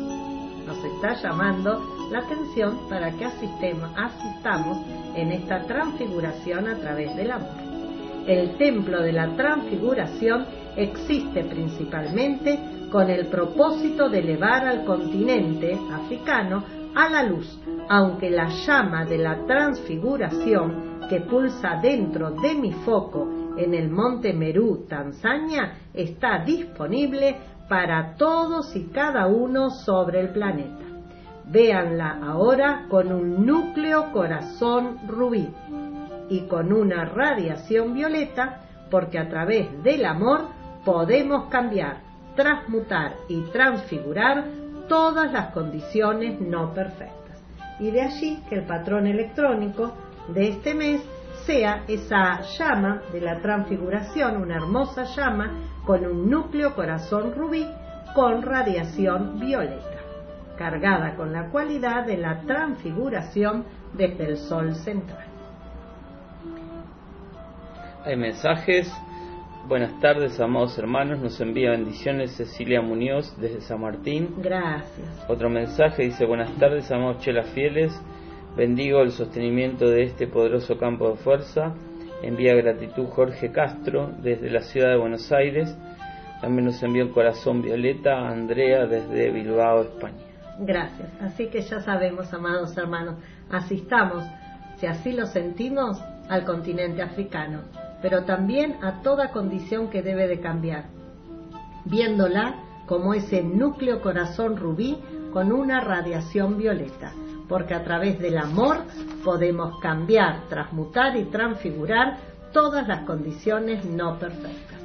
Nos 0.66 0.84
está 0.84 1.14
llamando 1.14 1.82
la 2.10 2.20
atención 2.20 2.88
para 2.88 3.10
que 3.12 3.24
asistamos 3.24 4.78
en 5.14 5.32
esta 5.32 5.62
transfiguración 5.64 6.68
a 6.68 6.76
través 6.76 7.14
del 7.16 7.32
amor. 7.32 7.68
El 8.26 8.56
templo 8.58 9.02
de 9.02 9.12
la 9.12 9.34
transfiguración 9.36 10.46
existe 10.76 11.44
principalmente 11.44 12.58
con 12.92 13.10
el 13.10 13.26
propósito 13.26 14.08
de 14.08 14.20
elevar 14.20 14.66
al 14.66 14.84
continente 14.84 15.78
africano 15.92 16.62
a 16.94 17.08
la 17.08 17.22
luz, 17.22 17.58
aunque 17.88 18.30
la 18.30 18.48
llama 18.48 19.04
de 19.04 19.18
la 19.18 19.44
transfiguración 19.46 20.98
que 21.08 21.20
pulsa 21.20 21.78
dentro 21.82 22.30
de 22.30 22.54
mi 22.54 22.72
foco 22.72 23.47
en 23.58 23.74
el 23.74 23.90
monte 23.90 24.32
Merú, 24.32 24.86
Tanzania, 24.88 25.74
está 25.92 26.44
disponible 26.44 27.36
para 27.68 28.14
todos 28.16 28.74
y 28.76 28.84
cada 28.86 29.26
uno 29.26 29.70
sobre 29.70 30.20
el 30.20 30.30
planeta. 30.30 30.84
Véanla 31.44 32.18
ahora 32.22 32.86
con 32.88 33.12
un 33.12 33.44
núcleo 33.44 34.12
corazón 34.12 34.98
rubí 35.06 35.48
y 36.28 36.42
con 36.42 36.72
una 36.72 37.04
radiación 37.04 37.94
violeta, 37.94 38.60
porque 38.90 39.18
a 39.18 39.28
través 39.28 39.82
del 39.82 40.04
amor 40.04 40.46
podemos 40.84 41.46
cambiar, 41.46 42.00
transmutar 42.36 43.14
y 43.28 43.40
transfigurar 43.50 44.44
todas 44.88 45.32
las 45.32 45.52
condiciones 45.52 46.40
no 46.40 46.72
perfectas. 46.72 47.42
Y 47.80 47.90
de 47.90 48.02
allí 48.02 48.42
que 48.48 48.56
el 48.56 48.64
patrón 48.64 49.06
electrónico 49.06 49.92
de 50.28 50.48
este 50.48 50.74
mes 50.74 51.02
sea 51.48 51.84
esa 51.88 52.42
llama 52.58 53.00
de 53.10 53.22
la 53.22 53.40
transfiguración, 53.40 54.36
una 54.36 54.56
hermosa 54.56 55.04
llama 55.16 55.80
con 55.86 56.04
un 56.04 56.28
núcleo 56.28 56.74
corazón 56.74 57.32
rubí 57.34 57.66
con 58.14 58.42
radiación 58.42 59.40
violeta 59.40 59.98
cargada 60.58 61.14
con 61.14 61.32
la 61.32 61.48
cualidad 61.50 62.04
de 62.04 62.18
la 62.18 62.42
transfiguración 62.42 63.64
desde 63.94 64.26
el 64.26 64.36
Sol 64.36 64.74
central. 64.74 65.24
Hay 68.04 68.16
mensajes. 68.16 68.92
Buenas 69.68 69.98
tardes, 70.00 70.38
amados 70.40 70.76
hermanos. 70.78 71.18
Nos 71.20 71.40
envía 71.40 71.70
bendiciones 71.70 72.36
Cecilia 72.36 72.82
Muñoz 72.82 73.34
desde 73.40 73.62
San 73.62 73.80
Martín. 73.80 74.34
Gracias. 74.36 75.24
Otro 75.28 75.48
mensaje 75.48 76.02
dice, 76.02 76.26
buenas 76.26 76.52
tardes, 76.58 76.90
amados 76.90 77.20
chelas 77.20 77.48
fieles. 77.50 77.98
Bendigo 78.58 79.02
el 79.02 79.12
sostenimiento 79.12 79.88
de 79.88 80.02
este 80.02 80.26
poderoso 80.26 80.76
campo 80.78 81.10
de 81.10 81.16
fuerza. 81.18 81.74
Envía 82.24 82.56
gratitud 82.56 83.06
Jorge 83.06 83.52
Castro 83.52 84.10
desde 84.20 84.50
la 84.50 84.62
ciudad 84.62 84.88
de 84.88 84.96
Buenos 84.96 85.30
Aires. 85.30 85.78
También 86.40 86.64
nos 86.64 86.82
envía 86.82 87.04
un 87.04 87.12
corazón 87.12 87.62
violeta 87.62 88.18
a 88.18 88.32
Andrea 88.32 88.86
desde 88.86 89.30
Bilbao, 89.30 89.82
España. 89.82 90.18
Gracias. 90.58 91.08
Así 91.20 91.46
que 91.46 91.60
ya 91.60 91.78
sabemos, 91.82 92.34
amados 92.34 92.76
hermanos, 92.76 93.14
asistamos, 93.48 94.24
si 94.78 94.86
así 94.86 95.12
lo 95.12 95.26
sentimos, 95.26 96.02
al 96.28 96.44
continente 96.44 97.00
africano, 97.00 97.60
pero 98.02 98.24
también 98.24 98.74
a 98.82 99.02
toda 99.02 99.30
condición 99.30 99.88
que 99.88 100.02
debe 100.02 100.26
de 100.26 100.40
cambiar, 100.40 100.86
viéndola 101.84 102.56
como 102.86 103.14
ese 103.14 103.40
núcleo 103.44 104.02
corazón 104.02 104.56
rubí 104.56 104.98
con 105.32 105.52
una 105.52 105.80
radiación 105.80 106.56
violeta, 106.56 107.12
porque 107.48 107.74
a 107.74 107.84
través 107.84 108.18
del 108.18 108.38
amor 108.38 108.78
podemos 109.24 109.78
cambiar, 109.80 110.48
transmutar 110.48 111.16
y 111.16 111.24
transfigurar 111.24 112.18
todas 112.52 112.86
las 112.88 113.04
condiciones 113.04 113.84
no 113.84 114.18
perfectas. 114.18 114.78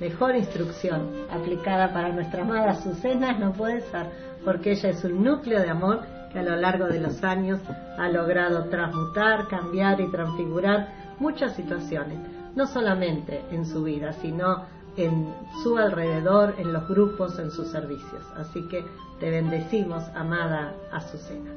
Mejor 0.00 0.36
instrucción 0.36 1.10
aplicada 1.30 1.92
para 1.92 2.10
nuestra 2.10 2.42
amada 2.42 2.70
Azucena 2.70 3.36
no 3.36 3.52
puede 3.52 3.80
ser 3.80 4.06
porque 4.44 4.72
ella 4.72 4.90
es 4.90 5.04
un 5.04 5.24
núcleo 5.24 5.60
de 5.60 5.70
amor 5.70 6.02
que 6.32 6.38
a 6.38 6.42
lo 6.42 6.56
largo 6.56 6.86
de 6.86 7.00
los 7.00 7.24
años 7.24 7.60
ha 7.98 8.08
logrado 8.08 8.68
transmutar, 8.68 9.48
cambiar 9.48 10.00
y 10.00 10.10
transfigurar 10.10 10.88
muchas 11.18 11.56
situaciones, 11.56 12.18
no 12.54 12.66
solamente 12.66 13.44
en 13.50 13.66
su 13.66 13.82
vida, 13.82 14.12
sino 14.12 14.66
en 14.98 15.32
su 15.62 15.78
alrededor, 15.78 16.56
en 16.58 16.72
los 16.72 16.88
grupos, 16.88 17.38
en 17.38 17.50
sus 17.50 17.68
servicios. 17.68 18.22
Así 18.36 18.66
que 18.68 18.84
te 19.20 19.30
bendecimos, 19.30 20.04
amada 20.14 20.74
Azucena. 20.92 21.52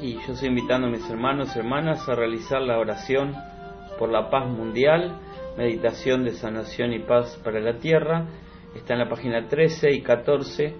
Y 0.00 0.14
yo 0.26 0.34
estoy 0.34 0.50
invitando 0.50 0.88
a 0.88 0.90
mis 0.90 1.08
hermanos 1.08 1.56
y 1.56 1.58
hermanas 1.58 2.06
a 2.08 2.14
realizar 2.14 2.60
la 2.60 2.78
oración 2.78 3.34
por 3.98 4.10
la 4.10 4.28
paz 4.28 4.46
mundial, 4.48 5.18
meditación 5.56 6.24
de 6.24 6.32
sanación 6.32 6.92
y 6.92 6.98
paz 6.98 7.40
para 7.42 7.60
la 7.60 7.78
tierra. 7.78 8.26
Está 8.74 8.92
en 8.92 9.00
la 9.00 9.08
página 9.08 9.48
13 9.48 9.92
y 9.92 10.02
14 10.02 10.74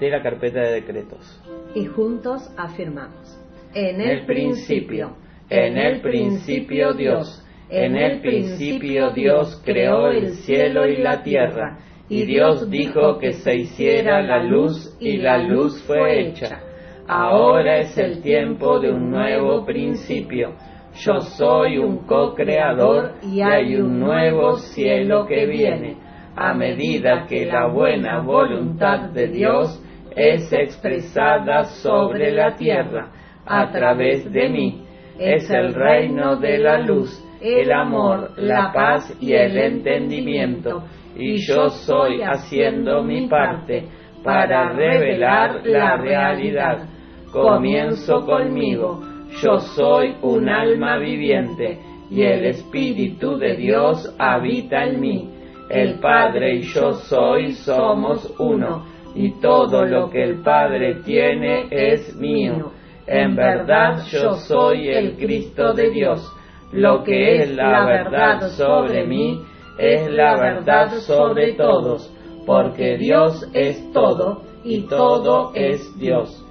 de 0.00 0.10
la 0.10 0.20
carpeta 0.20 0.60
de 0.60 0.72
decretos. 0.72 1.40
Y 1.76 1.86
juntos 1.86 2.50
afirmamos. 2.56 3.40
En 3.72 4.00
el 4.00 4.26
principio, 4.26 5.16
en 5.48 5.76
el 5.76 6.00
principio 6.00 6.94
Dios, 6.94 7.45
en 7.68 7.96
el 7.96 8.20
principio 8.20 9.10
Dios 9.10 9.60
creó 9.64 10.08
el 10.08 10.34
cielo 10.34 10.86
y 10.86 10.98
la 10.98 11.22
tierra, 11.22 11.78
y 12.08 12.24
Dios 12.24 12.70
dijo 12.70 13.18
que 13.18 13.32
se 13.32 13.56
hiciera 13.56 14.22
la 14.22 14.42
luz 14.42 14.96
y 15.00 15.16
la 15.16 15.38
luz 15.38 15.82
fue 15.86 16.20
hecha. 16.20 16.60
ahora 17.08 17.78
es 17.78 17.96
el 17.98 18.20
tiempo 18.20 18.80
de 18.80 18.90
un 18.90 19.10
nuevo 19.10 19.64
principio. 19.64 20.54
Yo 20.94 21.20
soy 21.20 21.78
un 21.78 21.98
co-creador 22.06 23.14
y 23.22 23.42
hay 23.42 23.76
un 23.76 24.00
nuevo 24.00 24.56
cielo 24.56 25.26
que 25.26 25.46
viene. 25.46 25.96
A 26.34 26.52
medida 26.54 27.26
que 27.28 27.46
la 27.46 27.66
buena 27.66 28.20
voluntad 28.20 29.10
de 29.10 29.28
Dios 29.28 29.82
es 30.16 30.52
expresada 30.52 31.64
sobre 31.64 32.32
la 32.32 32.56
tierra 32.56 33.10
a 33.46 33.70
través 33.70 34.30
de 34.32 34.48
mí, 34.48 34.84
es 35.18 35.48
el 35.50 35.74
reino 35.74 36.36
de 36.36 36.58
la 36.58 36.78
luz, 36.78 37.22
el 37.46 37.72
amor, 37.72 38.32
la 38.36 38.72
paz 38.72 39.16
y 39.20 39.32
el 39.32 39.56
entendimiento. 39.56 40.84
Y 41.16 41.36
yo 41.46 41.68
soy 41.70 42.20
haciendo 42.22 43.02
mi 43.02 43.26
parte 43.28 43.88
para 44.22 44.72
revelar 44.72 45.62
la 45.64 45.96
realidad. 45.96 46.88
Comienzo 47.32 48.24
conmigo. 48.24 49.00
Yo 49.42 49.58
soy 49.58 50.16
un 50.22 50.48
alma 50.48 50.98
viviente 50.98 51.78
y 52.10 52.22
el 52.22 52.46
Espíritu 52.46 53.36
de 53.38 53.56
Dios 53.56 54.14
habita 54.18 54.84
en 54.84 55.00
mí. 55.00 55.30
El 55.68 55.98
Padre 55.98 56.56
y 56.56 56.62
yo 56.62 56.92
soy 56.92 57.52
somos 57.52 58.34
uno 58.38 58.84
y 59.14 59.32
todo 59.40 59.84
lo 59.84 60.10
que 60.10 60.22
el 60.22 60.42
Padre 60.42 60.96
tiene 61.04 61.66
es 61.70 62.14
mío. 62.16 62.72
En 63.06 63.34
verdad 63.34 64.04
yo 64.10 64.34
soy 64.34 64.88
el 64.88 65.16
Cristo 65.16 65.72
de 65.72 65.90
Dios. 65.90 66.35
Lo 66.72 67.04
que 67.04 67.42
es 67.42 67.54
la 67.54 67.84
verdad 67.86 68.48
sobre 68.50 69.06
mí 69.06 69.42
es 69.78 70.10
la 70.10 70.36
verdad 70.36 70.90
sobre 70.98 71.52
todos, 71.52 72.12
porque 72.44 72.96
Dios 72.96 73.48
es 73.52 73.92
todo 73.92 74.42
y 74.64 74.82
todo 74.82 75.52
es 75.54 75.96
Dios. 75.98 76.42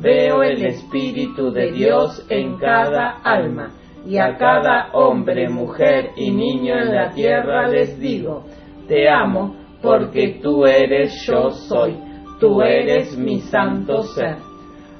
Veo 0.00 0.42
el 0.42 0.64
Espíritu 0.66 1.50
de 1.50 1.72
Dios 1.72 2.26
en 2.28 2.58
cada 2.58 3.20
alma, 3.22 3.70
y 4.06 4.18
a 4.18 4.36
cada 4.36 4.90
hombre, 4.92 5.48
mujer 5.48 6.10
y 6.16 6.30
niño 6.30 6.74
en 6.78 6.94
la 6.94 7.10
tierra 7.10 7.68
les 7.68 7.98
digo, 7.98 8.44
te 8.86 9.08
amo 9.08 9.56
porque 9.80 10.40
tú 10.42 10.66
eres 10.66 11.24
yo 11.26 11.50
soy, 11.50 11.96
tú 12.38 12.60
eres 12.60 13.16
mi 13.16 13.40
santo 13.40 14.02
ser. 14.02 14.36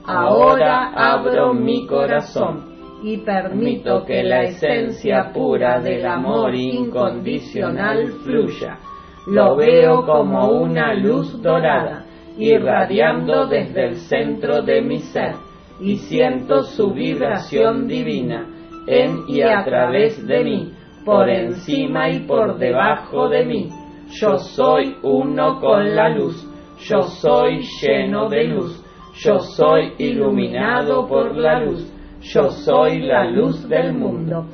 Ahora 0.06 0.92
abro 0.94 1.52
mi 1.52 1.86
corazón 1.86 2.73
y 3.04 3.18
permito 3.18 4.02
que 4.06 4.22
la 4.22 4.44
esencia 4.44 5.30
pura 5.34 5.78
del 5.78 6.06
amor 6.06 6.54
incondicional 6.54 8.06
fluya. 8.24 8.78
Lo 9.26 9.56
veo 9.56 10.06
como 10.06 10.48
una 10.48 10.94
luz 10.94 11.42
dorada, 11.42 12.06
irradiando 12.38 13.46
desde 13.46 13.88
el 13.88 13.96
centro 13.96 14.62
de 14.62 14.80
mi 14.80 15.00
ser, 15.00 15.34
y 15.80 15.96
siento 15.96 16.62
su 16.62 16.92
vibración 16.92 17.86
divina 17.86 18.46
en 18.86 19.24
y 19.28 19.42
a 19.42 19.62
través 19.64 20.26
de 20.26 20.42
mí, 20.42 20.72
por 21.04 21.28
encima 21.28 22.08
y 22.08 22.20
por 22.20 22.56
debajo 22.56 23.28
de 23.28 23.44
mí. 23.44 23.68
Yo 24.18 24.38
soy 24.38 24.96
uno 25.02 25.60
con 25.60 25.94
la 25.94 26.08
luz, 26.08 26.42
yo 26.88 27.02
soy 27.02 27.60
lleno 27.82 28.30
de 28.30 28.44
luz 28.44 28.84
yo 29.16 29.38
soy 29.38 29.92
iluminado 29.98 31.06
por 31.06 31.36
la 31.36 31.60
luz, 31.60 31.88
yo 32.24 32.50
soy 32.50 33.00
la 33.00 33.24
luz 33.24 33.68
del 33.68 33.92
mundo. 33.92 34.46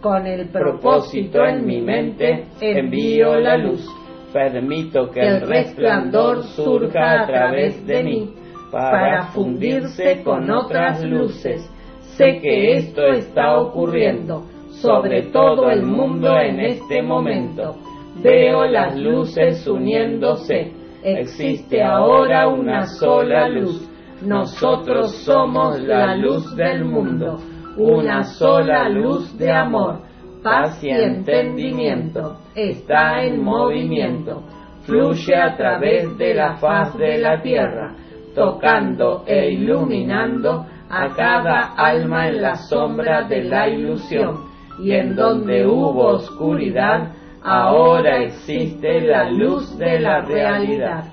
Con 0.00 0.26
el 0.26 0.48
propósito 0.48 1.44
en 1.44 1.64
mi 1.64 1.80
mente 1.80 2.46
envío 2.60 3.38
la 3.38 3.56
luz. 3.56 3.86
Permito 4.32 5.10
que 5.10 5.20
el 5.20 5.40
resplandor 5.42 6.42
surja 6.42 7.22
a 7.22 7.26
través 7.26 7.86
de 7.86 8.02
mí 8.02 8.34
para 8.72 9.26
fundirse 9.26 10.22
con 10.24 10.50
otras 10.50 11.04
luces. 11.04 11.70
Sé 12.16 12.40
que 12.40 12.76
esto 12.78 13.06
está 13.06 13.58
ocurriendo 13.58 14.44
sobre 14.80 15.22
todo 15.30 15.70
el 15.70 15.82
mundo 15.82 16.36
en 16.38 16.58
este 16.58 17.02
momento. 17.02 17.76
Veo 18.22 18.66
las 18.66 18.96
luces 18.96 19.66
uniéndose. 19.66 20.72
Existe 21.04 21.82
ahora 21.82 22.48
una 22.48 22.86
sola 22.86 23.48
luz 23.48 23.88
nosotros 24.24 25.16
somos 25.24 25.80
la 25.80 26.14
luz 26.16 26.54
del 26.54 26.84
mundo, 26.84 27.38
una 27.76 28.22
sola 28.22 28.88
luz 28.88 29.36
de 29.36 29.50
amor, 29.50 29.98
paz 30.42 30.82
y 30.82 30.90
entendimiento. 30.90 32.36
Está 32.54 33.24
en 33.24 33.42
movimiento, 33.42 34.42
fluye 34.84 35.34
a 35.34 35.56
través 35.56 36.16
de 36.18 36.34
la 36.34 36.54
faz 36.54 36.96
de 36.96 37.18
la 37.18 37.42
tierra, 37.42 37.94
tocando 38.34 39.24
e 39.26 39.50
iluminando 39.52 40.66
a 40.88 41.08
cada 41.16 41.74
alma 41.74 42.28
en 42.28 42.42
la 42.42 42.56
sombra 42.56 43.22
de 43.22 43.44
la 43.44 43.68
ilusión. 43.68 44.52
Y 44.78 44.92
en 44.92 45.16
donde 45.16 45.66
hubo 45.66 46.06
oscuridad, 46.06 47.12
ahora 47.42 48.18
existe 48.18 49.00
la 49.00 49.30
luz 49.30 49.76
de 49.78 49.98
la 50.00 50.20
realidad. 50.20 51.04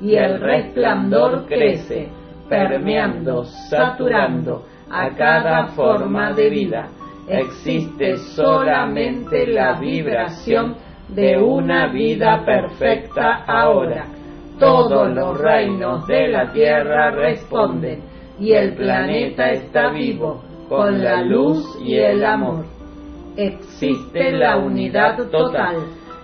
Y 0.00 0.14
el 0.14 0.40
resplandor 0.40 1.46
crece 1.46 2.19
permeando, 2.50 3.44
saturando 3.44 4.66
a 4.90 5.08
cada 5.10 5.68
forma 5.68 6.32
de 6.32 6.50
vida. 6.50 6.88
Existe 7.28 8.16
solamente 8.18 9.46
la 9.46 9.78
vibración 9.78 10.74
de 11.08 11.38
una 11.38 11.86
vida 11.86 12.44
perfecta 12.44 13.44
ahora. 13.46 14.04
Todos 14.58 15.08
los 15.14 15.38
reinos 15.38 16.06
de 16.06 16.28
la 16.28 16.52
tierra 16.52 17.12
responden 17.12 18.02
y 18.38 18.52
el 18.52 18.74
planeta 18.74 19.52
está 19.52 19.90
vivo 19.90 20.42
con 20.68 21.02
la 21.02 21.22
luz 21.22 21.78
y 21.82 21.96
el 21.96 22.24
amor. 22.24 22.64
Existe 23.36 24.32
la 24.32 24.56
unidad 24.56 25.16
total 25.30 25.76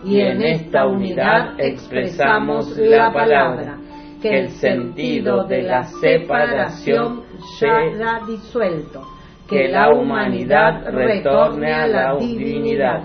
y 0.04 0.20
en 0.20 0.42
esta 0.42 0.86
unidad 0.86 1.58
expresamos 1.58 2.76
la 2.76 3.12
palabra 3.12 3.78
que 4.20 4.40
el 4.40 4.48
sentido 4.50 5.44
de 5.44 5.62
la 5.62 5.84
separación 5.84 7.22
sea 7.58 8.20
disuelto, 8.26 9.02
que 9.48 9.68
la 9.68 9.92
humanidad 9.92 10.90
retorne 10.90 11.72
a 11.72 11.86
la 11.86 12.16
divinidad, 12.16 13.02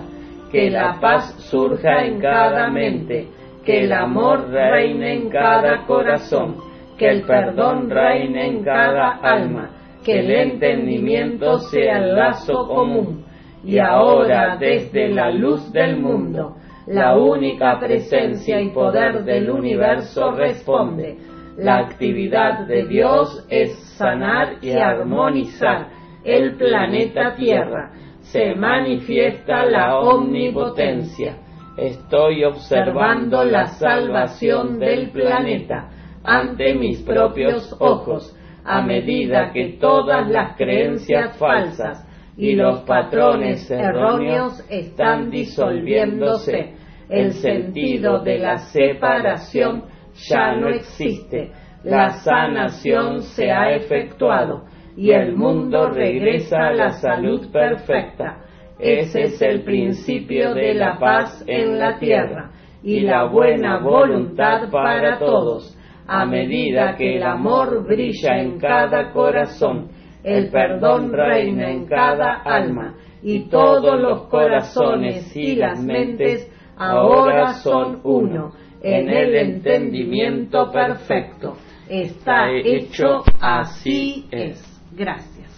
que 0.50 0.70
la 0.70 0.98
paz 1.00 1.34
surja 1.50 2.04
en 2.04 2.20
cada 2.20 2.68
mente, 2.68 3.28
que 3.64 3.84
el 3.84 3.92
amor 3.92 4.50
reine 4.50 5.14
en 5.14 5.30
cada 5.30 5.84
corazón, 5.86 6.56
que 6.98 7.08
el 7.08 7.22
perdón 7.22 7.88
reine 7.90 8.46
en 8.46 8.64
cada 8.64 9.18
alma, 9.22 9.70
que 10.04 10.18
el 10.18 10.30
entendimiento 10.30 11.58
sea 11.58 11.98
el 11.98 12.16
lazo 12.16 12.66
común, 12.66 13.24
y 13.64 13.78
ahora 13.78 14.56
desde 14.56 15.08
la 15.08 15.30
luz 15.30 15.72
del 15.72 15.96
mundo, 16.00 16.56
la 16.86 17.16
única 17.16 17.78
presencia 17.78 18.60
y 18.60 18.70
poder 18.70 19.24
del 19.24 19.50
universo 19.50 20.32
responde. 20.32 21.18
La 21.56 21.78
actividad 21.78 22.66
de 22.66 22.86
Dios 22.86 23.46
es 23.50 23.78
sanar 23.96 24.56
y 24.62 24.72
armonizar 24.72 25.88
el 26.24 26.56
planeta 26.56 27.34
Tierra. 27.36 27.92
Se 28.20 28.54
manifiesta 28.54 29.66
la 29.66 29.98
omnipotencia. 29.98 31.36
Estoy 31.76 32.44
observando 32.44 33.44
la 33.44 33.66
salvación 33.66 34.78
del 34.78 35.10
planeta 35.10 35.88
ante 36.24 36.74
mis 36.74 37.00
propios 37.02 37.74
ojos, 37.80 38.36
a 38.64 38.80
medida 38.82 39.52
que 39.52 39.76
todas 39.80 40.28
las 40.28 40.56
creencias 40.56 41.36
falsas 41.36 42.06
y 42.36 42.54
los 42.54 42.80
patrones 42.80 43.70
erróneos 43.70 44.64
están 44.70 45.30
disolviéndose. 45.30 46.74
El 47.08 47.32
sentido 47.32 48.20
de 48.20 48.38
la 48.38 48.58
separación 48.58 49.84
ya 50.28 50.54
no 50.56 50.68
existe. 50.68 51.52
La 51.84 52.10
sanación 52.10 53.22
se 53.22 53.50
ha 53.50 53.74
efectuado 53.74 54.64
y 54.96 55.10
el 55.10 55.34
mundo 55.34 55.90
regresa 55.90 56.68
a 56.68 56.72
la 56.72 56.90
salud 56.92 57.50
perfecta. 57.50 58.38
Ese 58.78 59.22
es 59.22 59.42
el 59.42 59.62
principio 59.62 60.54
de 60.54 60.74
la 60.74 60.98
paz 60.98 61.44
en 61.46 61.78
la 61.78 61.98
tierra 61.98 62.50
y 62.82 63.00
la 63.00 63.24
buena 63.24 63.78
voluntad 63.78 64.70
para 64.70 65.18
todos. 65.18 65.76
A 66.06 66.26
medida 66.26 66.96
que 66.96 67.16
el 67.16 67.22
amor 67.22 67.86
brilla 67.86 68.38
en 68.38 68.58
cada 68.58 69.12
corazón, 69.12 69.88
el 70.24 70.50
perdón 70.50 71.12
reina 71.12 71.70
en 71.70 71.86
cada 71.86 72.42
alma 72.42 72.94
y 73.22 73.48
todos 73.48 74.00
los 74.00 74.22
corazones 74.22 75.34
y 75.36 75.56
las 75.56 75.82
mentes 75.82 76.50
ahora 76.76 77.54
son 77.54 78.00
uno 78.04 78.52
en 78.82 79.08
el 79.08 79.34
entendimiento 79.34 80.70
perfecto. 80.72 81.56
Está 81.88 82.50
hecho, 82.50 83.22
así 83.40 84.26
es. 84.30 84.62
Gracias. 84.92 85.50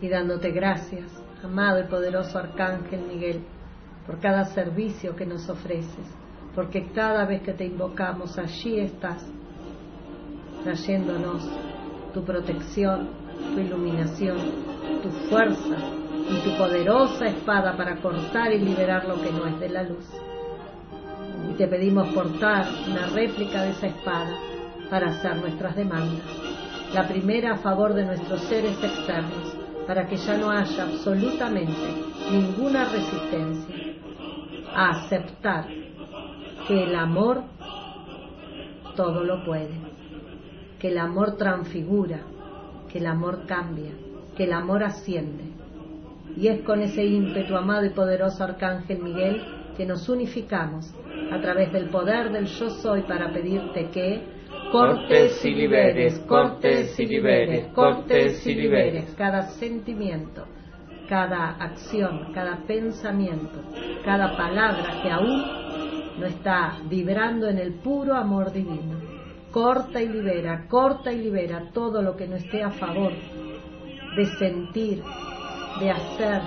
Y 0.00 0.08
dándote 0.08 0.50
gracias, 0.50 1.06
amado 1.42 1.80
y 1.80 1.84
poderoso 1.84 2.38
Arcángel 2.38 3.02
Miguel, 3.02 3.44
por 4.06 4.20
cada 4.20 4.44
servicio 4.46 5.14
que 5.16 5.26
nos 5.26 5.48
ofreces, 5.48 6.06
porque 6.54 6.90
cada 6.92 7.24
vez 7.26 7.42
que 7.42 7.52
te 7.52 7.66
invocamos 7.66 8.38
allí 8.38 8.80
estás, 8.80 9.24
trayéndonos 10.64 11.48
tu 12.14 12.24
protección, 12.24 13.10
tu 13.54 13.60
iluminación, 13.60 14.38
tu 15.02 15.10
fuerza 15.28 15.76
y 16.30 16.36
tu 16.44 16.56
poderosa 16.56 17.26
espada 17.26 17.76
para 17.76 17.96
cortar 18.00 18.52
y 18.52 18.58
liberar 18.58 19.04
lo 19.06 19.20
que 19.20 19.30
no 19.30 19.46
es 19.46 19.60
de 19.60 19.68
la 19.68 19.82
luz. 19.82 20.06
Y 21.50 21.54
te 21.54 21.66
pedimos 21.66 22.08
portar 22.08 22.66
una 22.88 23.06
réplica 23.08 23.62
de 23.62 23.70
esa 23.70 23.86
espada 23.86 24.36
para 24.90 25.08
hacer 25.08 25.36
nuestras 25.36 25.76
demandas. 25.76 26.24
La 26.94 27.06
primera 27.06 27.52
a 27.52 27.58
favor 27.58 27.94
de 27.94 28.04
nuestros 28.04 28.40
seres 28.42 28.82
externos, 28.82 29.67
para 29.88 30.06
que 30.06 30.18
ya 30.18 30.36
no 30.36 30.50
haya 30.50 30.82
absolutamente 30.82 31.72
ninguna 32.30 32.84
resistencia 32.90 33.74
a 34.74 34.90
aceptar 34.90 35.66
que 36.66 36.84
el 36.84 36.94
amor 36.94 37.42
todo 38.94 39.24
lo 39.24 39.46
puede, 39.46 39.72
que 40.78 40.88
el 40.88 40.98
amor 40.98 41.38
transfigura, 41.38 42.20
que 42.92 42.98
el 42.98 43.06
amor 43.06 43.46
cambia, 43.46 43.92
que 44.36 44.44
el 44.44 44.52
amor 44.52 44.84
asciende. 44.84 45.44
Y 46.36 46.48
es 46.48 46.60
con 46.66 46.82
ese 46.82 47.06
ímpetu, 47.06 47.56
amado 47.56 47.86
y 47.86 47.90
poderoso 47.90 48.44
Arcángel 48.44 48.98
Miguel, 48.98 49.42
que 49.74 49.86
nos 49.86 50.06
unificamos 50.10 50.92
a 51.32 51.40
través 51.40 51.72
del 51.72 51.88
poder 51.88 52.30
del 52.30 52.44
yo 52.44 52.68
soy 52.68 53.04
para 53.04 53.32
pedirte 53.32 53.88
que 53.88 54.37
cortes 54.70 55.44
y 55.44 55.54
liberes, 55.54 56.18
cortes 56.20 56.98
y 56.98 57.06
liberes, 57.06 57.66
cortes 57.74 58.46
y 58.46 58.54
liberes 58.54 59.14
cada 59.16 59.42
sentimiento, 59.42 60.44
cada 61.08 61.50
acción, 61.56 62.32
cada 62.34 62.58
pensamiento, 62.66 63.60
cada 64.04 64.36
palabra 64.36 65.02
que 65.02 65.10
aún 65.10 65.42
no 66.18 66.26
está 66.26 66.78
vibrando 66.88 67.48
en 67.48 67.58
el 67.58 67.74
puro 67.74 68.14
amor 68.14 68.52
divino. 68.52 68.98
Corta 69.52 70.02
y 70.02 70.08
libera, 70.08 70.66
corta 70.68 71.10
y 71.10 71.22
libera 71.22 71.70
todo 71.72 72.02
lo 72.02 72.16
que 72.16 72.28
no 72.28 72.36
esté 72.36 72.62
a 72.62 72.70
favor 72.70 73.12
de 74.16 74.26
sentir, 74.38 75.02
de 75.80 75.90
hacer, 75.90 76.42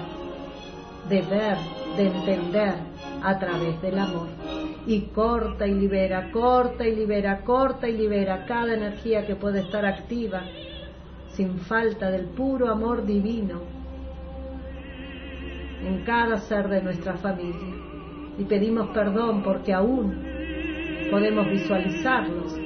de 1.09 1.21
ver, 1.21 1.57
de 1.97 2.07
entender 2.07 2.75
a 3.23 3.39
través 3.39 3.81
del 3.81 3.97
amor. 3.97 4.60
Y 4.85 5.01
corta 5.13 5.67
y 5.67 5.73
libera, 5.73 6.31
corta 6.31 6.87
y 6.87 6.95
libera, 6.95 7.41
corta 7.43 7.87
y 7.87 7.93
libera 7.93 8.45
cada 8.45 8.73
energía 8.73 9.25
que 9.25 9.35
puede 9.35 9.59
estar 9.59 9.85
activa 9.85 10.43
sin 11.29 11.59
falta 11.59 12.09
del 12.09 12.25
puro 12.29 12.69
amor 12.69 13.05
divino 13.05 13.61
en 15.85 16.03
cada 16.03 16.37
ser 16.37 16.67
de 16.67 16.81
nuestra 16.81 17.13
familia. 17.13 17.75
Y 18.37 18.43
pedimos 18.45 18.89
perdón 18.89 19.43
porque 19.43 19.73
aún 19.73 20.23
podemos 21.09 21.47
visualizarlos 21.47 22.57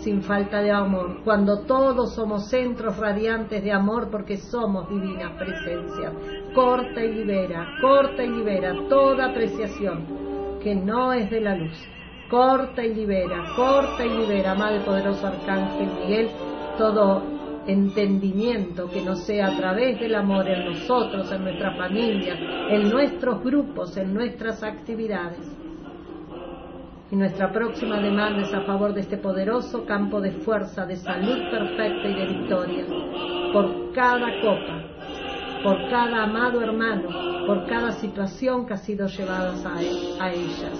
sin 0.00 0.22
falta 0.22 0.60
de 0.60 0.70
amor, 0.70 1.22
cuando 1.24 1.62
todos 1.62 2.14
somos 2.14 2.48
centros 2.48 2.96
radiantes 2.98 3.64
de 3.64 3.72
amor 3.72 4.08
porque 4.10 4.36
somos 4.36 4.88
divinas 4.88 5.32
presencias. 5.38 6.12
Corta 6.54 7.02
y 7.02 7.14
libera, 7.14 7.66
corta 7.80 8.22
y 8.22 8.28
libera 8.28 8.74
toda 8.88 9.30
apreciación 9.30 10.25
que 10.66 10.74
no 10.74 11.12
es 11.12 11.30
de 11.30 11.40
la 11.40 11.54
luz. 11.54 11.78
Corta 12.28 12.84
y 12.84 12.92
libera, 12.92 13.52
corta 13.54 14.04
y 14.04 14.08
libera, 14.08 14.50
amado 14.50 14.84
poderoso 14.84 15.28
Arcángel 15.28 15.88
Miguel, 16.00 16.28
todo 16.76 17.22
entendimiento 17.68 18.90
que 18.90 19.00
no 19.00 19.14
sea 19.14 19.46
a 19.46 19.56
través 19.56 20.00
del 20.00 20.16
amor 20.16 20.48
en 20.48 20.64
nosotros, 20.64 21.30
en 21.30 21.44
nuestra 21.44 21.76
familia, 21.76 22.34
en 22.68 22.90
nuestros 22.90 23.44
grupos, 23.44 23.96
en 23.96 24.12
nuestras 24.12 24.60
actividades. 24.64 25.48
Y 27.12 27.14
nuestra 27.14 27.52
próxima 27.52 28.00
demanda 28.00 28.42
es 28.42 28.52
a 28.52 28.62
favor 28.62 28.92
de 28.92 29.02
este 29.02 29.18
poderoso 29.18 29.86
campo 29.86 30.20
de 30.20 30.32
fuerza, 30.32 30.84
de 30.84 30.96
salud 30.96 31.48
perfecta 31.48 32.08
y 32.08 32.14
de 32.14 32.26
victoria, 32.26 32.86
por 33.52 33.92
cada 33.92 34.40
copa, 34.40 34.95
por 35.66 35.90
cada 35.90 36.22
amado 36.22 36.62
hermano, 36.62 37.08
por 37.44 37.66
cada 37.66 37.90
situación 37.90 38.66
que 38.66 38.74
ha 38.74 38.76
sido 38.76 39.08
llevada 39.08 39.52
a, 39.68 40.24
a 40.24 40.32
ellas. 40.32 40.78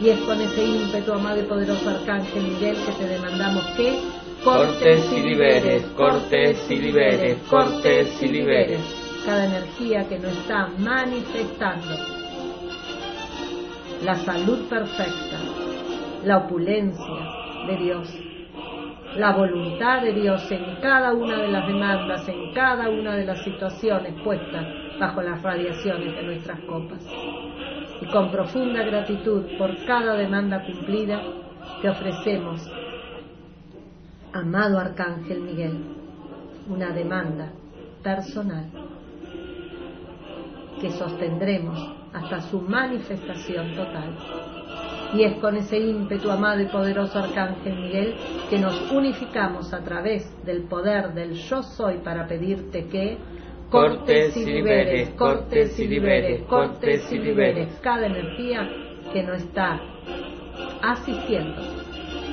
Y 0.00 0.08
es 0.08 0.20
con 0.20 0.40
ese 0.40 0.64
ímpetu, 0.64 1.12
amado 1.12 1.40
y 1.40 1.46
poderoso 1.46 1.90
Arcángel 1.90 2.44
Miguel, 2.44 2.76
que 2.86 2.92
te 2.92 3.08
demandamos 3.08 3.64
que 3.76 3.98
cortes 4.44 5.12
y 5.12 5.20
liberes, 5.20 5.82
cortes 5.96 6.64
y 6.70 6.76
liberes, 6.76 7.38
cortes 7.50 8.22
y 8.22 8.28
liberes. 8.28 8.78
Cada 9.26 9.46
energía 9.46 10.08
que 10.08 10.20
no 10.20 10.28
está 10.28 10.68
manifestando 10.78 11.96
la 14.04 14.14
salud 14.14 14.68
perfecta, 14.68 15.38
la 16.22 16.38
opulencia 16.38 17.66
de 17.66 17.76
Dios, 17.78 18.08
la 19.16 19.32
voluntad 19.32 20.02
de 20.02 20.12
Dios 20.12 20.50
en 20.50 20.76
cada 20.80 21.12
una 21.12 21.40
de 21.40 21.48
las 21.48 21.66
demandas, 21.66 22.28
en 22.28 22.52
cada 22.52 22.88
una 22.88 23.14
de 23.14 23.24
las 23.24 23.42
situaciones 23.44 24.20
puestas 24.22 24.66
bajo 24.98 25.22
las 25.22 25.40
radiaciones 25.42 26.14
de 26.14 26.22
nuestras 26.22 26.60
copas. 26.60 27.04
Y 28.00 28.06
con 28.06 28.30
profunda 28.30 28.82
gratitud 28.82 29.44
por 29.56 29.70
cada 29.86 30.14
demanda 30.14 30.64
cumplida, 30.64 31.22
te 31.80 31.88
ofrecemos 31.88 32.68
amado 34.32 34.80
Arcángel 34.80 35.40
Miguel, 35.42 35.78
una 36.68 36.90
demanda 36.90 37.52
personal 38.02 38.66
que 40.80 40.90
sostendremos 40.90 41.78
hasta 42.12 42.40
su 42.40 42.60
manifestación 42.60 43.74
total. 43.74 44.16
Y 45.14 45.22
es 45.22 45.38
con 45.38 45.56
ese 45.56 45.78
ímpetu, 45.78 46.30
amado 46.30 46.60
y 46.60 46.66
poderoso 46.66 47.18
Arcángel 47.20 47.76
Miguel, 47.76 48.14
que 48.50 48.58
nos 48.58 48.90
unificamos 48.90 49.72
a 49.72 49.84
través 49.84 50.28
del 50.44 50.64
poder 50.64 51.14
del 51.14 51.34
yo 51.34 51.62
soy 51.62 51.98
para 51.98 52.26
pedirte 52.26 52.88
que 52.88 53.18
cortes 53.70 54.36
y 54.36 54.44
liberes, 54.44 55.10
cortes 55.10 55.78
y 55.78 55.86
liberes, 55.86 56.42
cortes 56.42 57.12
y 57.12 57.18
liberes 57.18 57.78
cada 57.80 58.06
energía 58.06 58.68
que 59.12 59.22
no 59.22 59.34
está 59.34 59.80
asistiendo, 60.82 61.62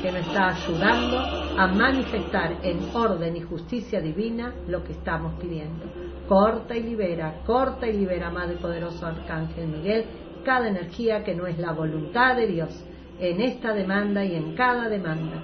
que 0.01 0.11
nos 0.11 0.27
está 0.27 0.49
ayudando 0.49 1.17
a 1.57 1.67
manifestar 1.67 2.57
en 2.63 2.79
orden 2.93 3.37
y 3.37 3.41
justicia 3.41 4.01
divina 4.01 4.53
lo 4.67 4.83
que 4.83 4.93
estamos 4.93 5.39
pidiendo. 5.39 5.85
Corta 6.27 6.75
y 6.75 6.83
libera, 6.83 7.41
corta 7.45 7.87
y 7.87 7.93
libera, 7.93 8.27
amado 8.27 8.53
y 8.53 8.57
poderoso 8.57 9.05
Arcángel 9.05 9.67
Miguel, 9.67 10.05
cada 10.43 10.67
energía 10.67 11.23
que 11.23 11.35
no 11.35 11.47
es 11.47 11.57
la 11.57 11.71
voluntad 11.71 12.35
de 12.35 12.47
Dios 12.47 12.85
en 13.19 13.41
esta 13.41 13.73
demanda 13.73 14.25
y 14.25 14.35
en 14.35 14.55
cada 14.55 14.89
demanda. 14.89 15.43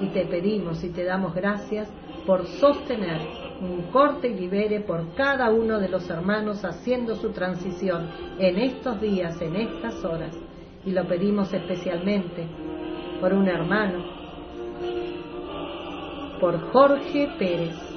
Y 0.00 0.06
te 0.08 0.24
pedimos 0.26 0.82
y 0.84 0.90
te 0.90 1.04
damos 1.04 1.34
gracias 1.34 1.90
por 2.24 2.46
sostener 2.46 3.20
un 3.60 3.90
corte 3.90 4.28
y 4.28 4.34
libere 4.34 4.80
por 4.80 5.14
cada 5.14 5.50
uno 5.50 5.80
de 5.80 5.88
los 5.88 6.08
hermanos 6.08 6.64
haciendo 6.64 7.16
su 7.16 7.30
transición 7.30 8.08
en 8.38 8.58
estos 8.58 9.00
días, 9.00 9.40
en 9.40 9.56
estas 9.56 10.04
horas. 10.04 10.36
Y 10.84 10.92
lo 10.92 11.06
pedimos 11.06 11.52
especialmente 11.52 12.46
por 13.20 13.32
un 13.32 13.48
hermano, 13.48 14.04
por 16.40 16.60
Jorge 16.70 17.28
Pérez. 17.38 17.87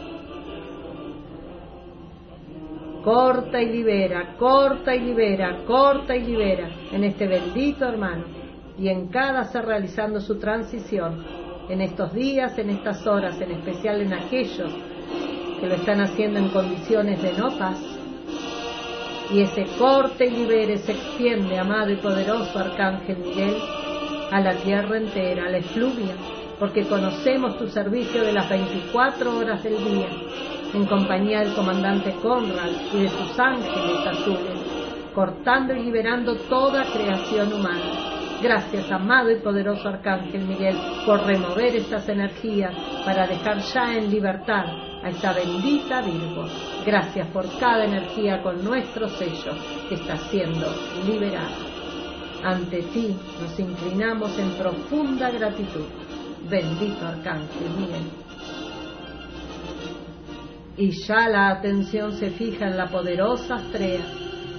Corta 3.03 3.59
y 3.59 3.71
libera, 3.71 4.35
corta 4.37 4.95
y 4.95 4.99
libera, 4.99 5.63
corta 5.65 6.15
y 6.15 6.23
libera 6.23 6.69
en 6.91 7.03
este 7.03 7.27
bendito 7.27 7.85
hermano 7.85 8.25
y 8.77 8.89
en 8.89 9.07
cada 9.07 9.43
ser 9.45 9.65
realizando 9.65 10.19
su 10.19 10.37
transición, 10.37 11.25
en 11.69 11.81
estos 11.81 12.13
días, 12.13 12.57
en 12.59 12.69
estas 12.69 13.05
horas, 13.07 13.41
en 13.41 13.51
especial 13.51 14.01
en 14.01 14.13
aquellos 14.13 14.71
que 15.59 15.67
lo 15.67 15.75
están 15.75 16.01
haciendo 16.01 16.39
en 16.39 16.49
condiciones 16.49 17.21
de 17.21 17.33
no 17.33 17.57
paz. 17.57 17.79
Y 19.31 19.41
ese 19.41 19.65
corte 19.79 20.25
y 20.25 20.31
libere 20.31 20.77
se 20.77 20.91
extiende, 20.91 21.57
amado 21.57 21.91
y 21.91 21.97
poderoso 21.97 22.59
Arcángel 22.59 23.17
Miguel, 23.17 23.55
a 24.31 24.41
la 24.41 24.55
tierra 24.55 24.97
entera, 24.97 25.45
a 25.45 25.49
la 25.49 25.57
efluvia, 25.57 26.15
porque 26.59 26.85
conocemos 26.85 27.57
tu 27.57 27.67
servicio 27.67 28.23
de 28.23 28.33
las 28.33 28.49
24 28.49 29.37
horas 29.37 29.63
del 29.63 29.77
día, 29.77 30.09
en 30.73 30.85
compañía 30.85 31.41
del 31.41 31.53
comandante 31.53 32.15
Conrad 32.21 32.69
y 32.93 33.01
de 33.01 33.09
sus 33.09 33.39
ángeles 33.39 34.07
azules, 34.07 35.11
cortando 35.13 35.73
y 35.73 35.83
liberando 35.83 36.35
toda 36.35 36.85
creación 36.91 37.53
humana. 37.53 38.11
Gracias, 38.41 38.91
amado 38.91 39.29
y 39.29 39.39
poderoso 39.39 39.87
Arcángel 39.87 40.47
Miguel, 40.47 40.75
por 41.05 41.23
remover 41.25 41.75
estas 41.75 42.09
energías 42.09 42.73
para 43.05 43.27
dejar 43.27 43.59
ya 43.59 43.95
en 43.95 44.09
libertad 44.09 44.65
a 45.03 45.09
esta 45.09 45.33
bendita 45.33 46.01
Virgo. 46.01 46.47
Gracias 46.83 47.27
por 47.27 47.45
cada 47.59 47.85
energía 47.85 48.41
con 48.41 48.63
nuestro 48.63 49.07
sello 49.09 49.53
que 49.89 49.95
está 49.95 50.17
siendo 50.17 50.67
liberada. 51.05 51.55
Ante 52.43 52.81
ti 52.81 53.15
nos 53.39 53.59
inclinamos 53.59 54.37
en 54.39 54.49
profunda 54.53 55.29
gratitud. 55.29 55.85
Bendito 56.49 57.05
Arcángel 57.05 57.69
Miguel. 57.77 58.20
Y 60.77 60.91
ya 61.05 61.27
la 61.27 61.49
atención 61.49 62.13
se 62.13 62.29
fija 62.29 62.67
en 62.67 62.77
la 62.77 62.87
poderosa 62.87 63.57
estrella, 63.57 64.05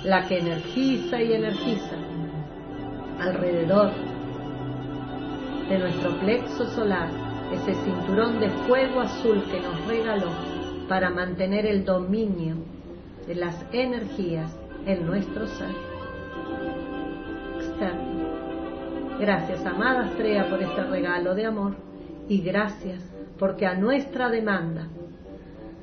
la 0.04 0.26
que 0.26 0.38
energiza 0.38 1.22
y 1.22 1.32
energiza 1.32 1.96
alrededor 3.18 3.92
de 5.68 5.78
nuestro 5.78 6.18
plexo 6.18 6.66
solar, 6.66 7.08
ese 7.52 7.74
cinturón 7.74 8.40
de 8.40 8.50
fuego 8.66 9.00
azul 9.00 9.42
que 9.50 9.60
nos 9.60 9.86
regaló 9.86 10.30
para 10.88 11.10
mantener 11.10 11.66
el 11.66 11.84
dominio 11.84 12.56
de 13.26 13.34
las 13.36 13.64
energías 13.72 14.54
en 14.86 15.06
nuestro 15.06 15.46
ser 15.46 15.70
externo. 17.56 18.12
Gracias, 19.18 19.64
amada 19.64 20.08
estrella, 20.08 20.48
por 20.50 20.62
este 20.62 20.82
regalo 20.84 21.34
de 21.34 21.46
amor 21.46 21.76
y 22.28 22.42
gracias 22.42 23.02
porque 23.38 23.66
a 23.66 23.74
nuestra 23.74 24.28
demanda 24.28 24.88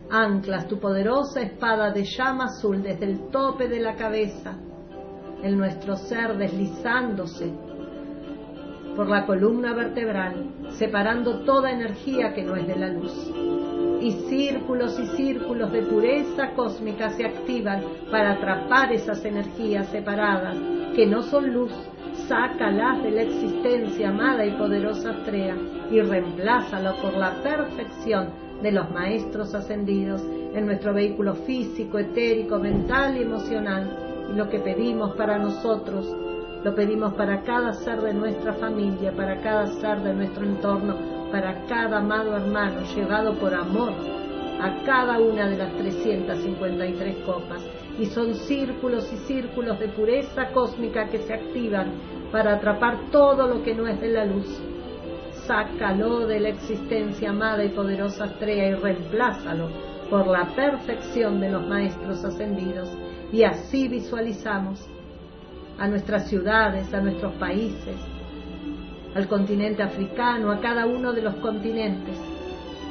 anclas 0.09 0.67
tu 0.67 0.79
poderosa 0.79 1.41
espada 1.41 1.91
de 1.91 2.03
llama 2.03 2.45
azul 2.45 2.81
desde 2.81 3.05
el 3.05 3.29
tope 3.29 3.67
de 3.67 3.79
la 3.79 3.95
cabeza 3.95 4.57
en 5.43 5.57
nuestro 5.57 5.95
ser 5.95 6.37
deslizándose 6.37 7.53
por 8.95 9.07
la 9.07 9.25
columna 9.25 9.73
vertebral, 9.73 10.51
separando 10.71 11.45
toda 11.45 11.71
energía 11.71 12.33
que 12.33 12.43
no 12.43 12.55
es 12.55 12.67
de 12.67 12.75
la 12.75 12.89
luz. 12.89 13.13
Y 14.01 14.11
círculos 14.29 14.99
y 14.99 15.05
círculos 15.15 15.71
de 15.71 15.83
pureza 15.83 16.51
cósmica 16.55 17.09
se 17.09 17.25
activan 17.25 17.81
para 18.11 18.33
atrapar 18.33 18.91
esas 18.91 19.23
energías 19.23 19.87
separadas 19.87 20.57
que 20.95 21.05
no 21.05 21.21
son 21.21 21.53
luz. 21.53 21.71
Sácalas 22.27 23.01
de 23.01 23.11
la 23.11 23.21
existencia 23.21 24.09
amada 24.09 24.45
y 24.45 24.51
poderosa 24.57 25.11
estrella 25.11 25.55
y 25.89 26.01
reemplázalo 26.01 26.95
por 27.01 27.13
la 27.13 27.41
perfección 27.41 28.48
de 28.61 28.71
los 28.71 28.89
maestros 28.91 29.53
ascendidos 29.53 30.21
en 30.53 30.65
nuestro 30.65 30.93
vehículo 30.93 31.35
físico, 31.35 31.97
etérico, 31.99 32.59
mental 32.59 33.17
y 33.17 33.21
emocional. 33.23 34.27
Y 34.31 34.35
lo 34.35 34.49
que 34.49 34.59
pedimos 34.59 35.15
para 35.15 35.37
nosotros, 35.37 36.15
lo 36.63 36.75
pedimos 36.75 37.13
para 37.13 37.41
cada 37.43 37.73
ser 37.73 38.01
de 38.01 38.13
nuestra 38.13 38.53
familia, 38.53 39.13
para 39.15 39.41
cada 39.41 39.67
ser 39.67 40.01
de 40.01 40.13
nuestro 40.13 40.45
entorno, 40.45 40.95
para 41.31 41.65
cada 41.67 41.99
amado 41.99 42.35
hermano 42.35 42.81
llevado 42.95 43.35
por 43.35 43.53
amor 43.53 43.93
a 44.61 44.83
cada 44.83 45.19
una 45.19 45.47
de 45.47 45.57
las 45.57 45.73
353 45.77 47.15
copas. 47.25 47.61
Y 47.97 48.05
son 48.07 48.33
círculos 48.35 49.11
y 49.13 49.17
círculos 49.27 49.79
de 49.79 49.89
pureza 49.89 50.51
cósmica 50.51 51.07
que 51.07 51.19
se 51.19 51.33
activan 51.33 51.91
para 52.31 52.55
atrapar 52.55 53.09
todo 53.11 53.47
lo 53.47 53.63
que 53.63 53.73
no 53.73 53.87
es 53.87 53.99
de 53.99 54.09
la 54.09 54.25
luz 54.25 54.68
sácalo 55.49 56.27
de 56.27 56.39
la 56.41 56.49
existencia 56.49 57.31
amada 57.31 57.63
y 57.63 57.69
poderosa 57.69 58.25
estrella 58.25 58.67
y 58.67 58.75
reemplázalo 58.75 59.67
por 60.07 60.27
la 60.27 60.45
perfección 60.55 61.39
de 61.39 61.49
los 61.49 61.67
maestros 61.67 62.23
ascendidos. 62.23 62.87
Y 63.31 63.41
así 63.41 63.87
visualizamos 63.87 64.87
a 65.79 65.87
nuestras 65.87 66.29
ciudades, 66.29 66.93
a 66.93 67.01
nuestros 67.01 67.33
países, 67.37 67.95
al 69.15 69.27
continente 69.27 69.81
africano, 69.81 70.51
a 70.51 70.59
cada 70.59 70.85
uno 70.85 71.13
de 71.13 71.23
los 71.23 71.33
continentes 71.37 72.19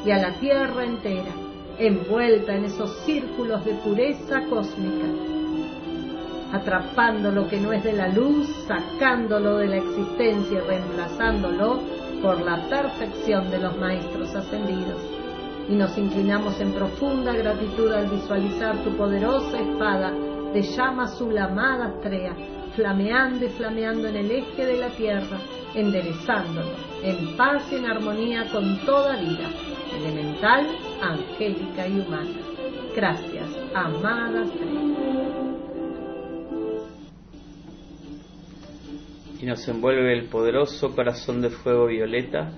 y 0.05 0.11
a 0.11 0.19
la 0.19 0.41
tierra 0.41 0.85
entera, 0.85 1.31
envuelta 1.79 2.57
en 2.57 2.65
esos 2.65 2.91
círculos 3.05 3.65
de 3.65 3.75
pureza 3.75 4.43
cósmica, 4.51 5.07
atrapando 6.53 7.31
lo 7.31 7.47
que 7.47 7.61
no 7.61 7.73
es 7.73 7.85
de 7.85 7.93
la 7.93 8.09
luz, 8.09 8.49
sacándolo 8.67 9.59
de 9.59 9.69
la 9.69 9.77
existencia 9.77 10.59
y 10.59 10.67
reemplazándolo 10.67 12.08
por 12.23 12.41
la 12.41 12.69
perfección 12.69 13.51
de 13.51 13.59
los 13.59 13.77
maestros 13.79 14.35
ascendidos. 14.35 15.01
Y 15.69 15.75
nos 15.75 15.97
inclinamos 15.99 16.59
en 16.61 16.73
profunda 16.73 17.33
gratitud 17.33 17.93
al 17.93 18.07
visualizar 18.09 18.77
tu 18.85 18.97
poderosa 18.97 19.61
espada 19.61 20.13
de 20.53 20.63
llama 20.63 21.05
azul 21.05 21.37
amada 21.37 21.89
estrella, 21.95 22.35
flameando 22.75 23.45
y 23.45 23.49
flameando 23.51 24.09
en 24.09 24.17
el 24.17 24.31
eje 24.31 24.65
de 24.65 24.77
la 24.79 24.89
tierra, 24.89 25.39
enderezándolo 25.75 26.73
en 27.03 27.37
paz 27.37 27.71
y 27.71 27.77
en 27.77 27.87
armonía 27.87 28.47
con 28.51 28.79
toda 28.87 29.17
vida, 29.17 29.49
elemental, 29.97 30.67
angélica 31.03 31.87
y 31.87 32.01
humana. 32.01 32.41
Gracias, 32.95 33.47
amada 33.75 34.43
estrella. 34.45 34.88
Y 39.41 39.47
nos 39.47 39.67
envuelve 39.69 40.13
el 40.13 40.29
poderoso 40.29 40.95
corazón 40.95 41.41
de 41.41 41.51
fuego 41.51 41.87
violeta 41.87 42.51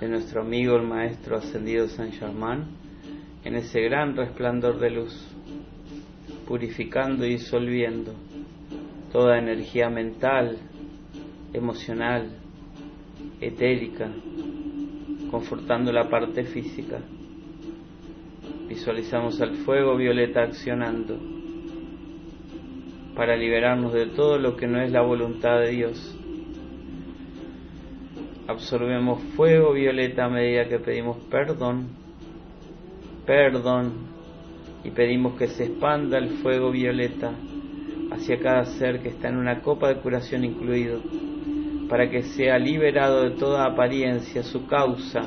de 0.00 0.08
nuestro 0.08 0.42
amigo 0.42 0.76
el 0.76 0.86
Maestro 0.86 1.38
Ascendido 1.38 1.88
San 1.88 2.12
Germán 2.12 2.66
en 3.44 3.54
ese 3.54 3.80
gran 3.80 4.14
resplandor 4.14 4.78
de 4.78 4.90
luz, 4.90 5.34
purificando 6.46 7.24
y 7.24 7.30
disolviendo 7.30 8.12
toda 9.10 9.38
energía 9.38 9.88
mental, 9.88 10.58
emocional, 11.54 12.28
etérica, 13.40 14.10
confortando 15.30 15.92
la 15.92 16.10
parte 16.10 16.44
física. 16.44 17.00
Visualizamos 18.68 19.40
al 19.40 19.56
fuego 19.56 19.96
violeta 19.96 20.42
accionando 20.42 21.37
para 23.18 23.36
liberarnos 23.36 23.92
de 23.92 24.06
todo 24.06 24.38
lo 24.38 24.56
que 24.56 24.68
no 24.68 24.80
es 24.80 24.92
la 24.92 25.02
voluntad 25.02 25.58
de 25.58 25.70
Dios. 25.70 26.16
Absorbemos 28.46 29.20
fuego 29.34 29.72
violeta 29.72 30.26
a 30.26 30.28
medida 30.28 30.68
que 30.68 30.78
pedimos 30.78 31.16
perdón, 31.28 31.88
perdón, 33.26 33.92
y 34.84 34.92
pedimos 34.92 35.36
que 35.36 35.48
se 35.48 35.64
expanda 35.64 36.16
el 36.16 36.28
fuego 36.28 36.70
violeta 36.70 37.32
hacia 38.12 38.38
cada 38.38 38.64
ser 38.66 39.00
que 39.00 39.08
está 39.08 39.30
en 39.30 39.38
una 39.38 39.62
copa 39.62 39.88
de 39.88 39.96
curación 39.96 40.44
incluido, 40.44 41.00
para 41.88 42.08
que 42.08 42.22
sea 42.22 42.56
liberado 42.56 43.24
de 43.24 43.30
toda 43.30 43.66
apariencia, 43.66 44.44
su 44.44 44.68
causa, 44.68 45.22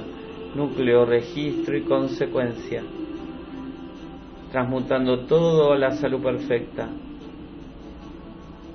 núcleo, 0.55 1.03
registro 1.03 1.77
y 1.77 1.81
consecuencia, 1.81 2.83
transmutando 4.49 5.25
todo 5.25 5.73
a 5.73 5.77
la 5.77 5.91
salud 5.91 6.23
perfecta, 6.23 6.87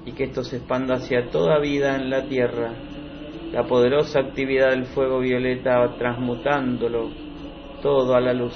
y 0.06 0.12
que 0.12 0.24
esto 0.24 0.42
se 0.42 0.56
expanda 0.56 0.94
hacia 0.94 1.28
toda 1.30 1.58
vida 1.58 1.96
en 1.96 2.08
la 2.08 2.22
tierra 2.26 2.72
la 3.52 3.64
poderosa 3.64 4.20
actividad 4.20 4.70
del 4.70 4.86
fuego 4.86 5.20
violeta 5.20 5.94
transmutándolo 5.98 7.10
todo 7.80 8.14
a 8.14 8.20
la 8.20 8.32
luz, 8.32 8.54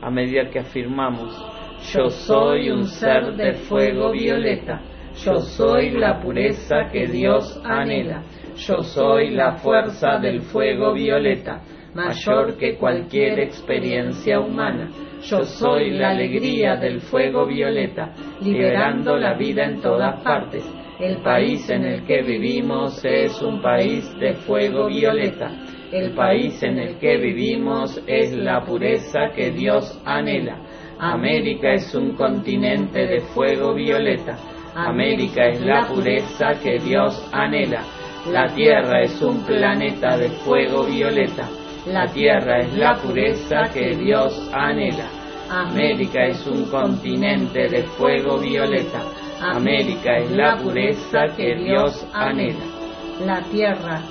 a 0.00 0.10
medida 0.10 0.50
que 0.50 0.60
afirmamos, 0.60 1.36
yo 1.92 2.08
soy 2.08 2.70
un 2.70 2.86
ser 2.86 3.34
de 3.34 3.54
fuego 3.54 4.12
violeta, 4.12 4.80
yo 5.24 5.38
soy 5.38 5.90
la 5.90 6.20
pureza 6.20 6.88
que 6.92 7.06
Dios 7.06 7.60
anhela, 7.64 8.22
yo 8.56 8.82
soy 8.82 9.30
la 9.30 9.56
fuerza 9.56 10.18
del 10.18 10.42
fuego 10.42 10.92
violeta, 10.92 11.62
mayor 11.94 12.56
que 12.56 12.76
cualquier 12.76 13.40
experiencia 13.40 14.38
humana. 14.40 14.90
Yo 15.22 15.44
soy 15.44 15.90
la 15.90 16.10
alegría 16.10 16.76
del 16.76 17.00
fuego 17.00 17.46
violeta, 17.46 18.12
liberando 18.40 19.16
la 19.16 19.34
vida 19.34 19.64
en 19.64 19.80
todas 19.80 20.20
partes 20.22 20.64
el 20.98 21.18
país 21.18 21.70
en 21.70 21.84
el 21.84 22.04
que 22.04 22.22
vivimos 22.22 23.04
es 23.04 23.40
un 23.40 23.62
país 23.62 24.04
de 24.18 24.34
fuego 24.34 24.88
violeta. 24.88 25.48
El 25.92 26.12
país 26.12 26.60
en 26.62 26.78
el 26.78 26.98
que 26.98 27.16
vivimos 27.18 28.02
es 28.06 28.32
la 28.32 28.64
pureza 28.64 29.30
que 29.34 29.52
Dios 29.52 29.96
anhela. 30.04 30.58
América 30.98 31.72
es 31.72 31.94
un 31.94 32.16
continente 32.16 33.06
de 33.06 33.20
fuego 33.20 33.74
violeta. 33.74 34.36
América 34.74 35.46
es 35.46 35.60
la 35.60 35.86
pureza 35.86 36.54
que 36.60 36.78
Dios 36.80 37.28
anhela. 37.32 37.84
La 38.32 38.52
Tierra 38.52 39.02
es 39.02 39.22
un 39.22 39.44
planeta 39.44 40.18
de 40.18 40.30
fuego 40.30 40.84
violeta. 40.84 41.48
La 41.92 42.06
Tierra 42.06 42.60
es 42.60 42.74
la 42.74 42.96
pureza 42.96 43.62
que 43.72 43.96
Dios 43.96 44.38
anhela. 44.52 45.08
América 45.48 46.26
es 46.26 46.46
un 46.46 46.66
continente 46.66 47.66
de 47.66 47.82
fuego 47.82 48.38
violeta. 48.38 49.00
América 49.40 50.18
es 50.18 50.30
la 50.32 50.58
pureza 50.58 51.28
que 51.34 51.56
Dios 51.56 52.06
anhela. 52.12 52.64
La 53.24 53.40
tierra. 53.44 54.02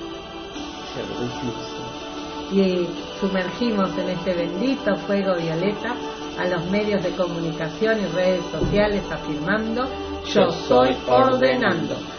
Y 2.50 2.88
sumergimos 3.20 3.96
en 3.96 4.08
este 4.08 4.34
bendito 4.34 4.96
fuego 4.96 5.36
violeta 5.36 5.94
a 6.36 6.48
los 6.48 6.68
medios 6.70 7.00
de 7.04 7.10
comunicación 7.10 8.00
y 8.00 8.06
redes 8.06 8.44
sociales 8.46 9.04
afirmando, 9.08 9.88
yo 10.26 10.50
soy 10.50 10.96
ordenando 11.06 11.96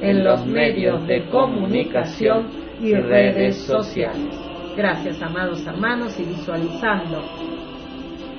en 0.00 0.24
los 0.24 0.46
medios 0.46 1.06
de 1.06 1.28
comunicación 1.28 2.48
y 2.80 2.94
redes 2.94 3.56
sociales. 3.58 4.34
Gracias, 4.76 5.20
amados 5.22 5.66
hermanos, 5.66 6.18
y 6.18 6.24
visualizando 6.24 7.22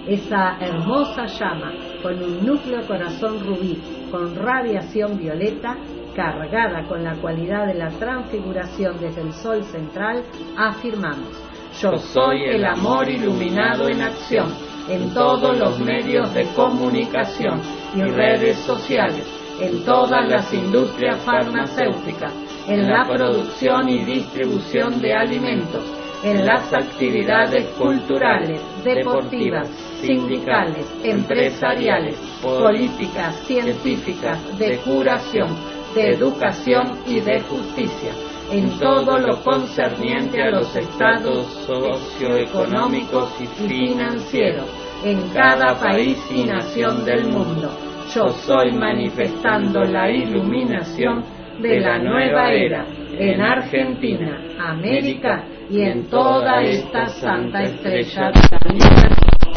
esa 0.07 0.57
hermosa 0.59 1.25
llama 1.27 1.73
con 2.01 2.21
un 2.21 2.45
núcleo 2.45 2.81
corazón 2.87 3.39
rubí, 3.45 3.79
con 4.09 4.35
radiación 4.35 5.17
violeta, 5.17 5.77
cargada 6.15 6.87
con 6.87 7.03
la 7.03 7.15
cualidad 7.15 7.67
de 7.67 7.75
la 7.75 7.89
transfiguración 7.89 8.99
desde 8.99 9.21
el 9.21 9.33
sol 9.33 9.63
central, 9.63 10.23
afirmamos, 10.57 11.41
yo 11.79 11.97
soy 11.97 12.43
el 12.45 12.65
amor 12.65 13.07
iluminado 13.07 13.87
en 13.87 14.01
acción 14.01 14.51
en 14.89 15.13
todos 15.13 15.57
los 15.57 15.79
medios 15.79 16.33
de 16.33 16.45
comunicación 16.55 17.61
y 17.95 18.01
redes 18.01 18.57
sociales, 18.57 19.25
en 19.61 19.85
todas 19.85 20.27
las 20.27 20.51
industrias 20.53 21.17
farmacéuticas, 21.23 22.33
en 22.67 22.89
la 22.89 23.05
producción 23.05 23.87
y 23.89 24.03
distribución 24.03 24.99
de 24.99 25.13
alimentos, 25.13 25.83
en 26.23 26.45
las 26.45 26.73
actividades 26.73 27.67
culturales, 27.77 28.59
deportivas, 28.83 29.69
sindicales, 30.01 30.85
empresariales, 31.03 32.15
políticas, 32.41 33.35
científicas, 33.45 34.39
de 34.57 34.77
curación, 34.77 35.49
de 35.93 36.09
educación 36.09 36.99
y 37.05 37.19
de 37.19 37.41
justicia, 37.41 38.13
en 38.51 38.69
todo 38.79 39.19
lo 39.19 39.43
concerniente 39.43 40.41
a 40.41 40.49
los 40.49 40.75
estados 40.75 41.45
socioeconómicos 41.67 43.29
y 43.39 43.47
financieros, 43.67 44.69
en 45.03 45.29
cada 45.29 45.79
país 45.79 46.17
y 46.31 46.43
nación 46.43 47.05
del 47.05 47.27
mundo. 47.27 47.90
Yo 48.13 48.27
soy 48.45 48.73
manifestando 48.73 49.85
la 49.85 50.11
iluminación 50.11 51.23
de 51.61 51.79
la 51.79 51.97
nueva 51.97 52.51
era 52.51 52.85
en 53.17 53.39
Argentina, 53.39 54.41
América 54.59 55.45
y 55.69 55.81
en 55.81 56.09
toda 56.09 56.61
esta 56.61 57.07
santa 57.07 57.63
estrella 57.63 58.31
de 58.31 58.47
la. 58.49 59.15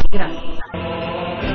Gracias. 0.09 1.54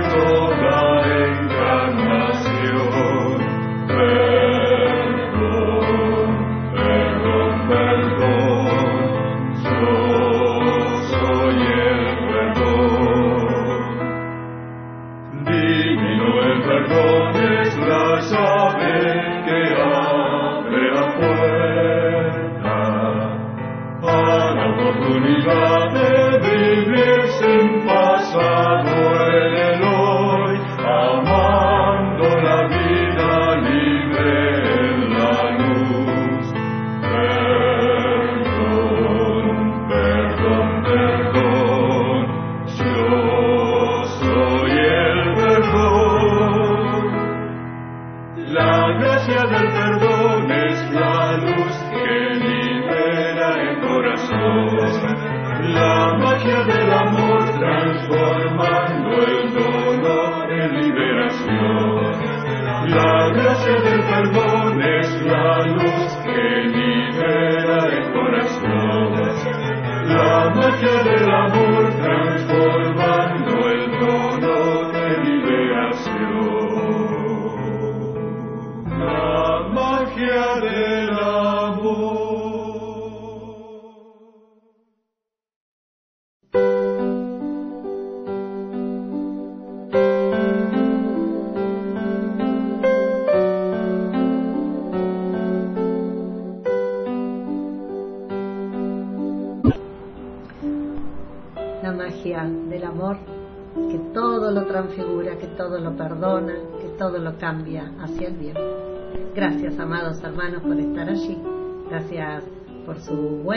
Través 0.00 0.41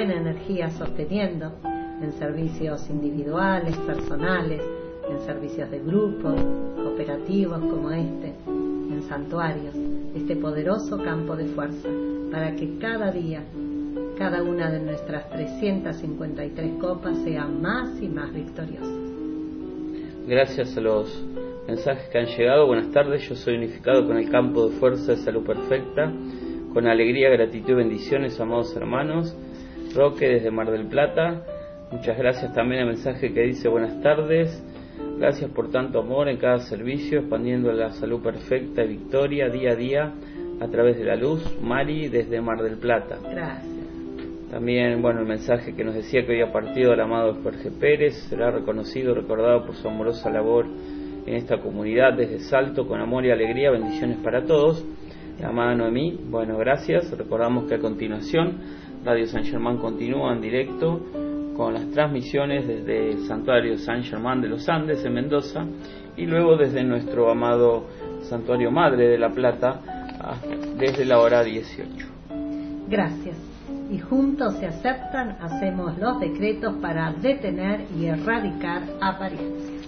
buena 0.05 0.21
energía 0.21 0.69
sosteniendo 0.69 1.51
en 1.63 2.11
servicios 2.19 2.87
individuales, 2.91 3.75
personales, 3.87 4.61
en 5.09 5.19
servicios 5.25 5.71
de 5.71 5.79
grupo, 5.79 6.29
operativos 6.85 7.57
como 7.57 7.89
este, 7.89 8.35
en 8.45 9.01
santuarios, 9.09 9.73
este 10.15 10.35
poderoso 10.35 11.01
campo 11.03 11.35
de 11.35 11.45
fuerza, 11.45 11.89
para 12.31 12.55
que 12.55 12.77
cada 12.77 13.11
día 13.11 13.41
cada 14.15 14.43
una 14.43 14.69
de 14.69 14.79
nuestras 14.79 15.27
353 15.31 16.73
copas 16.79 17.17
sea 17.23 17.47
más 17.47 17.99
y 17.99 18.07
más 18.07 18.31
victoriosa. 18.31 18.93
Gracias 20.27 20.77
a 20.77 20.81
los 20.81 21.25
mensajes 21.67 22.09
que 22.09 22.19
han 22.19 22.27
llegado. 22.27 22.67
Buenas 22.67 22.91
tardes, 22.91 23.27
yo 23.27 23.33
soy 23.35 23.55
unificado 23.55 24.05
con 24.05 24.17
el 24.17 24.29
campo 24.29 24.69
de 24.69 24.75
fuerza 24.77 25.13
de 25.13 25.17
salud 25.17 25.43
perfecta. 25.43 26.13
Con 26.73 26.87
alegría, 26.87 27.29
gratitud 27.29 27.71
y 27.71 27.73
bendiciones, 27.73 28.39
amados 28.39 28.75
hermanos. 28.75 29.35
Roque 29.95 30.27
desde 30.27 30.51
Mar 30.51 30.69
del 30.69 30.87
Plata. 30.87 31.41
Muchas 31.89 32.17
gracias 32.17 32.53
también 32.53 32.81
al 32.81 32.87
mensaje 32.87 33.33
que 33.33 33.41
dice 33.43 33.69
buenas 33.69 34.01
tardes. 34.01 34.61
Gracias 35.17 35.49
por 35.51 35.71
tanto 35.71 35.99
amor 35.99 36.27
en 36.27 36.37
cada 36.37 36.59
servicio, 36.59 37.19
expandiendo 37.19 37.71
la 37.71 37.91
salud 37.91 38.21
perfecta 38.21 38.83
y 38.83 38.89
victoria 38.89 39.47
día 39.47 39.71
a 39.71 39.75
día 39.75 40.13
a 40.59 40.67
través 40.67 40.97
de 40.97 41.05
la 41.05 41.15
luz. 41.15 41.41
Mari 41.61 42.09
desde 42.09 42.41
Mar 42.41 42.61
del 42.61 42.77
Plata. 42.77 43.17
Gracias. 43.23 43.73
También, 44.51 45.01
bueno, 45.01 45.21
el 45.21 45.27
mensaje 45.27 45.73
que 45.73 45.83
nos 45.83 45.95
decía 45.95 46.25
que 46.25 46.33
había 46.33 46.51
partido 46.51 46.93
el 46.93 46.99
amado 46.99 47.33
Jorge 47.41 47.71
Pérez 47.71 48.15
será 48.29 48.51
reconocido 48.51 49.11
y 49.11 49.15
recordado 49.15 49.65
por 49.65 49.75
su 49.75 49.87
amorosa 49.87 50.29
labor 50.29 50.65
en 51.25 51.33
esta 51.33 51.57
comunidad 51.59 52.13
desde 52.17 52.39
Salto 52.39 52.85
con 52.85 52.99
amor 52.99 53.25
y 53.25 53.31
alegría. 53.31 53.71
Bendiciones 53.71 54.17
para 54.17 54.45
todos. 54.45 54.85
La 55.39 55.49
amada 55.49 55.75
Noemí, 55.75 56.17
bueno, 56.29 56.57
gracias. 56.57 57.11
Recordamos 57.17 57.65
que 57.65 57.75
a 57.75 57.79
continuación 57.79 58.84
Radio 59.05 59.27
San 59.27 59.43
Germán 59.43 59.77
continúa 59.77 60.33
en 60.33 60.41
directo 60.41 60.99
con 61.55 61.75
las 61.75 61.87
transmisiones 61.91 62.67
desde 62.67 63.11
el 63.11 63.27
santuario 63.27 63.77
San 63.77 64.01
Germán 64.01 64.41
de 64.41 64.49
los 64.49 64.67
Andes 64.67 65.05
en 65.05 65.13
Mendoza 65.13 65.63
y 66.17 66.25
luego 66.25 66.57
desde 66.57 66.83
nuestro 66.83 67.29
amado 67.29 67.85
santuario 68.21 68.71
Madre 68.71 69.07
de 69.07 69.19
la 69.19 69.29
Plata 69.29 69.79
desde 70.79 71.05
la 71.05 71.19
hora 71.19 71.43
18. 71.43 71.87
Gracias. 72.89 73.37
Y 73.91 73.99
juntos 73.99 74.55
se 74.55 74.65
aceptan, 74.65 75.37
hacemos 75.39 75.95
los 75.99 76.19
decretos 76.19 76.73
para 76.81 77.13
detener 77.13 77.81
y 77.95 78.05
erradicar 78.05 78.81
apariencias. 78.99 79.87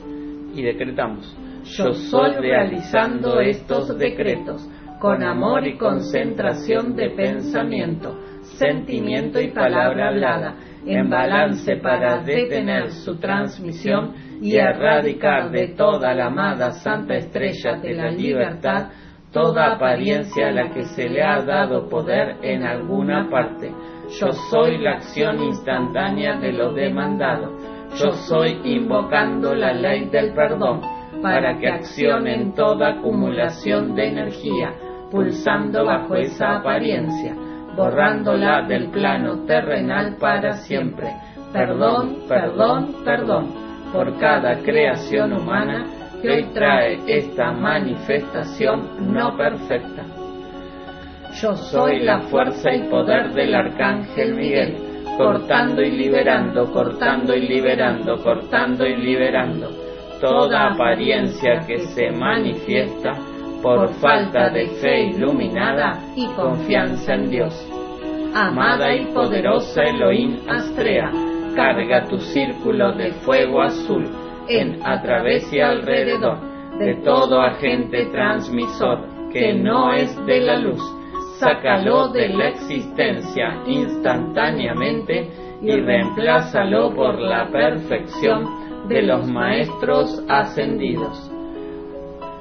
Y 0.53 0.61
decretamos. 0.61 1.35
Yo 1.63 1.91
soy 1.93 2.33
realizando 2.35 3.39
estos 3.39 3.97
decretos 3.97 4.69
con 4.99 5.23
amor 5.23 5.67
y 5.67 5.77
concentración 5.77 6.95
de 6.95 7.09
pensamiento, 7.11 8.15
sentimiento 8.57 9.39
y 9.39 9.51
palabra 9.51 10.09
hablada, 10.09 10.55
en 10.85 11.09
balance 11.09 11.77
para 11.77 12.19
detener 12.19 12.91
su 12.91 13.17
transmisión 13.19 14.13
y 14.41 14.55
erradicar 14.55 15.51
de 15.51 15.69
toda 15.69 16.13
la 16.13 16.27
amada 16.27 16.71
Santa 16.71 17.15
Estrella 17.15 17.77
de 17.77 17.93
la 17.93 18.09
Libertad 18.11 18.89
toda 19.31 19.73
apariencia 19.73 20.47
a 20.47 20.51
la 20.51 20.69
que 20.71 20.85
se 20.85 21.09
le 21.09 21.21
ha 21.21 21.41
dado 21.41 21.89
poder 21.89 22.37
en 22.41 22.63
alguna 22.63 23.29
parte. 23.29 23.71
Yo 24.19 24.31
soy 24.49 24.77
la 24.77 24.93
acción 24.93 25.43
instantánea 25.43 26.37
de 26.37 26.53
lo 26.53 26.73
demandado. 26.73 27.55
Yo 27.97 28.11
soy 28.11 28.59
invocando 28.63 29.53
la 29.53 29.73
ley 29.73 30.05
del 30.09 30.33
perdón 30.33 30.81
para 31.21 31.57
que 31.57 31.67
accionen 31.67 32.53
toda 32.53 32.99
acumulación 32.99 33.95
de 33.95 34.07
energía, 34.07 34.73
pulsando 35.11 35.85
bajo 35.85 36.15
esa 36.15 36.57
apariencia, 36.57 37.35
borrándola 37.77 38.63
del 38.63 38.89
plano 38.89 39.45
terrenal 39.45 40.17
para 40.19 40.53
siempre. 40.53 41.13
Perdón, 41.53 42.23
perdón, 42.27 42.95
perdón 43.05 43.53
por 43.93 44.17
cada 44.19 44.59
creación 44.63 45.31
humana 45.31 45.85
que 46.21 46.29
hoy 46.29 46.43
trae 46.53 46.99
esta 47.07 47.51
manifestación 47.51 49.13
no 49.13 49.37
perfecta. 49.37 50.03
Yo 51.39 51.55
soy 51.55 51.99
la 51.99 52.21
fuerza 52.21 52.73
y 52.73 52.89
poder 52.89 53.33
del 53.33 53.53
Arcángel 53.53 54.33
Miguel, 54.33 54.75
cortando 55.17 55.83
y 55.83 55.91
liberando, 55.91 56.71
cortando 56.73 57.35
y 57.35 57.47
liberando, 57.47 58.17
cortando 58.23 58.85
y 58.87 58.97
liberando 58.97 59.69
toda 60.19 60.73
apariencia 60.73 61.63
que 61.67 61.77
se 61.79 62.09
manifiesta 62.11 63.13
por 63.61 63.89
falta 63.95 64.49
de 64.49 64.67
fe 64.67 65.03
iluminada 65.05 65.99
y 66.15 66.27
confianza 66.29 67.13
en 67.13 67.29
Dios. 67.29 67.66
Amada 68.33 68.93
y 68.93 69.05
poderosa 69.13 69.83
Elohim 69.83 70.37
Astrea, 70.47 71.11
carga 71.55 72.05
tu 72.07 72.19
círculo 72.19 72.91
de 72.93 73.11
fuego 73.25 73.61
azul 73.61 74.05
en, 74.47 74.79
a 74.85 75.01
través 75.01 75.51
y 75.51 75.59
alrededor 75.59 76.37
de 76.77 76.95
todo 77.03 77.41
agente 77.41 78.05
transmisor 78.07 78.99
que 79.31 79.53
no 79.53 79.93
es 79.93 80.13
de 80.25 80.41
la 80.41 80.57
luz. 80.57 80.81
Sácalo 81.39 82.09
de 82.09 82.29
la 82.29 82.49
existencia 82.49 83.61
instantáneamente 83.65 85.29
y 85.61 85.71
reemplázalo 85.71 86.93
por 86.93 87.19
la 87.19 87.49
perfección 87.49 88.87
de 88.87 89.03
los 89.03 89.27
maestros 89.27 90.23
ascendidos. 90.27 91.31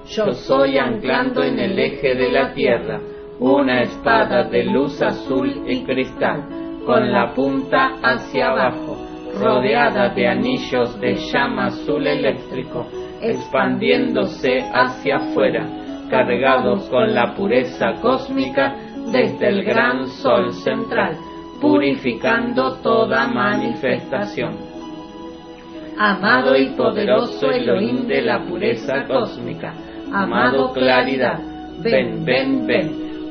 Yo 0.08 0.32
soy 0.32 0.78
anclando 0.78 1.42
en 1.42 1.58
el 1.58 1.78
eje 1.78 2.14
de 2.14 2.30
la 2.30 2.52
tierra 2.54 3.00
una 3.38 3.82
espada 3.82 4.44
de 4.44 4.64
luz 4.64 5.00
azul 5.02 5.62
y 5.66 5.84
cristal, 5.84 6.44
con 6.86 7.12
la 7.12 7.34
punta 7.34 7.96
hacia 8.02 8.50
abajo 8.50 8.96
rodeada 9.38 10.08
de 10.10 10.28
anillos 10.28 10.98
de 11.00 11.14
llama 11.14 11.66
azul 11.66 12.06
eléctrico, 12.06 12.86
expandiéndose 13.20 14.64
hacia 14.72 15.16
afuera, 15.16 15.66
cargados 16.10 16.84
con 16.88 17.14
la 17.14 17.34
pureza 17.34 17.94
cósmica 18.00 18.74
desde 19.12 19.48
el 19.48 19.64
gran 19.64 20.06
sol 20.06 20.52
central, 20.52 21.16
purificando 21.60 22.76
toda 22.76 23.28
manifestación. 23.28 24.56
Amado 25.98 26.56
y 26.56 26.70
poderoso 26.70 27.50
Elohim 27.50 28.06
de 28.06 28.22
la 28.22 28.44
pureza 28.44 29.04
cósmica, 29.06 29.74
amado 30.12 30.72
claridad, 30.72 31.40
ven, 31.78 32.24
ven, 32.24 32.66
ven, 32.66 33.05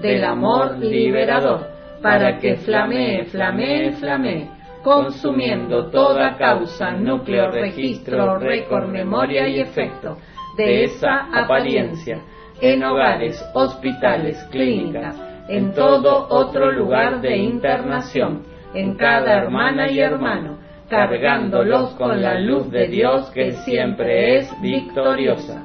del 0.00 0.24
amor 0.24 0.78
liberador, 0.78 1.66
para 2.02 2.38
que 2.38 2.56
flamee, 2.56 3.24
flamee, 3.24 3.92
flamee 3.92 4.58
consumiendo 4.82 5.90
toda 5.90 6.36
causa, 6.36 6.92
núcleo, 6.92 7.50
registro, 7.50 8.38
récord, 8.38 8.88
memoria 8.88 9.48
y 9.48 9.60
efecto 9.60 10.16
de 10.56 10.84
esa 10.84 11.28
apariencia 11.32 12.20
en 12.60 12.82
hogares, 12.82 13.42
hospitales, 13.54 14.42
clínicas, 14.50 15.14
en 15.48 15.72
todo 15.72 16.26
otro 16.30 16.72
lugar 16.72 17.20
de 17.20 17.36
internación, 17.36 18.44
en 18.74 18.96
cada 18.96 19.42
hermana 19.42 19.90
y 19.90 20.00
hermano, 20.00 20.58
cargándolos 20.88 21.90
con 21.90 22.20
la 22.20 22.38
luz 22.40 22.70
de 22.70 22.88
Dios 22.88 23.30
que 23.30 23.52
siempre 23.52 24.38
es 24.38 24.50
victoriosa. 24.60 25.62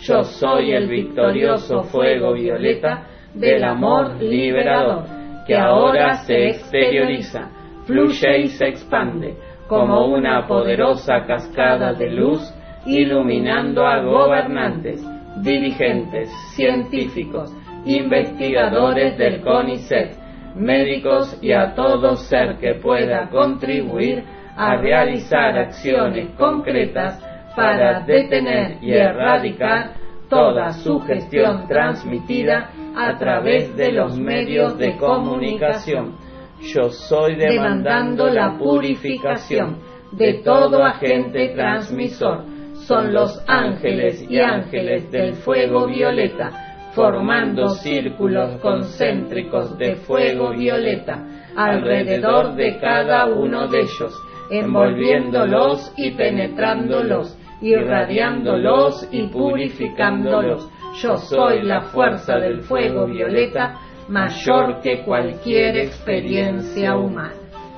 Yo 0.00 0.22
soy 0.22 0.72
el 0.72 0.88
victorioso 0.88 1.84
fuego 1.84 2.34
violeta 2.34 3.06
del 3.36 3.64
amor 3.64 4.16
liberador, 4.20 5.04
que 5.46 5.56
ahora 5.56 6.14
se 6.24 6.48
exterioriza 6.48 7.50
fluye 7.86 8.38
y 8.40 8.48
se 8.48 8.68
expande 8.68 9.36
como 9.68 10.06
una 10.06 10.46
poderosa 10.46 11.24
cascada 11.26 11.92
de 11.92 12.10
luz, 12.10 12.40
iluminando 12.84 13.86
a 13.86 14.00
gobernantes, 14.00 15.04
dirigentes, 15.42 16.30
científicos, 16.54 17.52
investigadores 17.84 19.16
del 19.18 19.40
CONICET, 19.42 20.14
médicos 20.56 21.38
y 21.42 21.52
a 21.52 21.74
todo 21.74 22.16
ser 22.16 22.56
que 22.58 22.74
pueda 22.74 23.28
contribuir 23.28 24.24
a 24.56 24.76
realizar 24.76 25.58
acciones 25.58 26.30
concretas 26.36 27.20
para 27.54 28.00
detener 28.00 28.78
y 28.82 28.92
erradicar 28.92 29.94
toda 30.28 30.72
su 30.72 31.00
gestión 31.00 31.66
transmitida 31.68 32.70
a 32.96 33.18
través 33.18 33.76
de 33.76 33.92
los 33.92 34.18
medios 34.18 34.76
de 34.78 34.96
comunicación 34.96 36.26
yo 36.60 36.90
soy 36.90 37.36
demandando 37.36 38.28
la 38.30 38.56
purificación 38.58 39.78
de 40.12 40.34
todo 40.44 40.82
agente 40.82 41.48
transmisor. 41.50 42.44
Son 42.86 43.12
los 43.12 43.42
ángeles 43.46 44.24
y 44.28 44.40
ángeles 44.40 45.10
del 45.10 45.34
fuego 45.34 45.86
violeta, 45.86 46.90
formando 46.94 47.68
círculos 47.70 48.60
concéntricos 48.60 49.76
de 49.76 49.96
fuego 49.96 50.50
violeta 50.50 51.24
alrededor 51.56 52.54
de 52.54 52.78
cada 52.78 53.26
uno 53.26 53.68
de 53.68 53.80
ellos, 53.80 54.14
envolviéndolos 54.50 55.92
y 55.96 56.12
penetrándolos, 56.12 57.36
irradiándolos 57.60 59.08
y 59.10 59.26
purificándolos. 59.26 60.70
Yo 61.02 61.18
soy 61.18 61.62
la 61.62 61.82
fuerza 61.82 62.36
del 62.36 62.62
fuego 62.62 63.06
violeta 63.06 63.78
mayor 64.08 64.80
que 64.80 65.04
cualquier 65.04 65.76
experiencia 65.76 66.96
humana. 66.96 67.34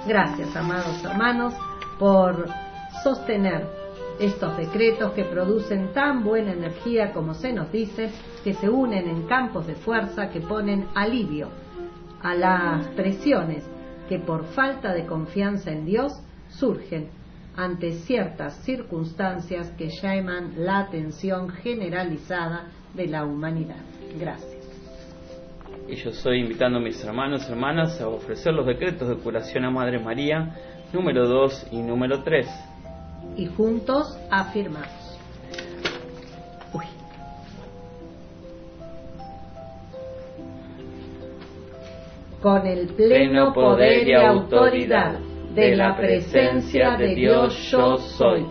Gracias, 0.07 0.55
amados 0.55 1.05
hermanos, 1.05 1.53
por 1.99 2.47
sostener 3.03 3.67
estos 4.21 4.57
decretos 4.57 5.13
que 5.15 5.25
producen 5.25 5.93
tan 5.93 6.23
buena 6.23 6.53
energía 6.53 7.13
como 7.13 7.35
se 7.35 7.53
nos 7.53 7.73
dice, 7.73 8.11
que 8.45 8.55
se 8.55 8.69
unen 8.69 9.09
en 9.09 9.27
campos 9.27 9.67
de 9.67 9.75
fuerza 9.75 10.31
que 10.31 10.41
ponen 10.41 10.87
alivio 10.95 11.49
a 12.23 12.35
las 12.37 12.87
presiones 12.89 13.69
que 14.09 14.21
por 14.21 14.45
falta 14.45 14.93
de 14.93 15.07
confianza 15.07 15.73
en 15.73 15.85
Dios 15.85 16.13
surgen 16.49 17.11
ante 17.57 17.95
ciertas 17.95 18.63
circunstancias 18.63 19.73
que 19.73 19.89
llaman 19.89 20.53
la 20.57 20.79
atención 20.79 21.49
generalizada 21.49 22.67
de 22.95 23.07
la 23.07 23.25
humanidad. 23.25 23.83
Gracias. 24.19 24.59
Y 25.89 25.97
yo 25.97 26.11
estoy 26.11 26.41
invitando 26.41 26.79
a 26.79 26.83
mis 26.83 27.03
hermanos 27.03 27.47
y 27.49 27.53
hermanas 27.53 28.01
a 28.01 28.09
ofrecer 28.09 28.53
los 28.53 28.67
decretos 28.67 29.09
de 29.09 29.17
curación 29.17 29.65
a 29.65 29.71
Madre 29.71 29.99
María 29.99 30.55
número 30.93 31.27
2 31.27 31.69
y 31.73 31.79
número 31.79 32.23
3. 32.23 32.47
Y 33.37 33.47
juntos 33.47 34.19
afirmamos. 34.31 35.19
Uy. 36.75 36.85
Con 42.43 42.67
el 42.67 42.89
pleno 42.89 43.53
poder 43.53 44.09
y 44.09 44.15
autoridad 44.15 45.19
de 45.55 45.75
la 45.75 45.97
presencia 45.97 46.97
de 46.97 47.15
Dios 47.15 47.71
yo 47.71 47.97
soy, 47.97 48.47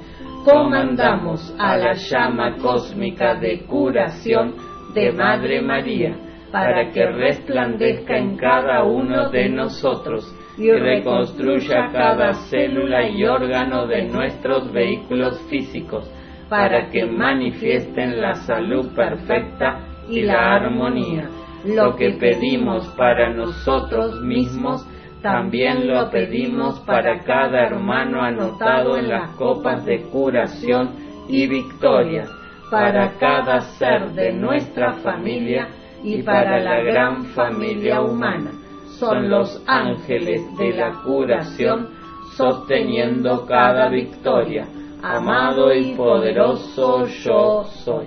comandamos 0.48 1.54
a 1.60 1.76
la 1.76 1.92
llama 1.92 2.56
cósmica 2.56 3.36
de 3.36 3.66
curación 3.66 4.56
de 4.94 5.12
Madre 5.12 5.62
María 5.62 6.16
para 6.54 6.90
que 6.92 7.06
resplandezca 7.06 8.18
en 8.18 8.38
cada 8.38 8.86
uno 8.86 9.30
de 9.30 9.50
nosotros 9.50 10.34
y 10.58 10.72
reconstruya 10.72 11.90
cada 11.92 12.34
célula 12.50 13.10
y 13.10 13.26
órgano 13.26 13.88
de 13.88 14.04
nuestros 14.04 14.72
vehículos 14.72 15.38
físicos 15.50 16.10
para 16.48 16.90
que 16.92 17.06
manifiesten 17.06 18.22
la 18.22 18.36
salud 18.36 18.96
perfecta 18.96 19.82
y 20.10 20.22
la 20.22 20.56
armonía. 20.56 21.28
Lo 21.66 21.98
que 21.98 22.12
pedimos 22.12 22.88
para 22.96 23.34
nosotros 23.34 24.22
mismos, 24.22 24.88
también 25.22 25.88
lo 25.88 26.10
pedimos 26.12 26.80
para 26.82 27.24
cada 27.24 27.64
hermano 27.64 28.22
anotado 28.22 28.98
en 28.98 29.10
las 29.10 29.32
copas 29.32 29.84
de 29.86 30.02
curación 30.04 30.92
y 31.28 31.48
victoria, 31.48 32.26
para 32.70 33.18
cada 33.18 33.62
ser 33.62 34.12
de 34.12 34.34
nuestra 34.34 34.94
familia 34.94 35.70
y 36.04 36.22
para 36.22 36.60
la 36.60 36.82
gran 36.82 37.26
familia 37.28 38.02
humana. 38.02 38.52
Son 39.00 39.30
los 39.30 39.64
ángeles 39.68 40.42
de 40.58 40.74
la 40.74 40.92
curación 41.04 41.90
sosteniendo 42.36 43.46
cada 43.46 43.90
victoria. 43.90 44.68
Amado 45.02 45.74
y 45.74 45.96
poderoso 45.96 47.06
yo 47.06 47.64
soy. 47.64 48.06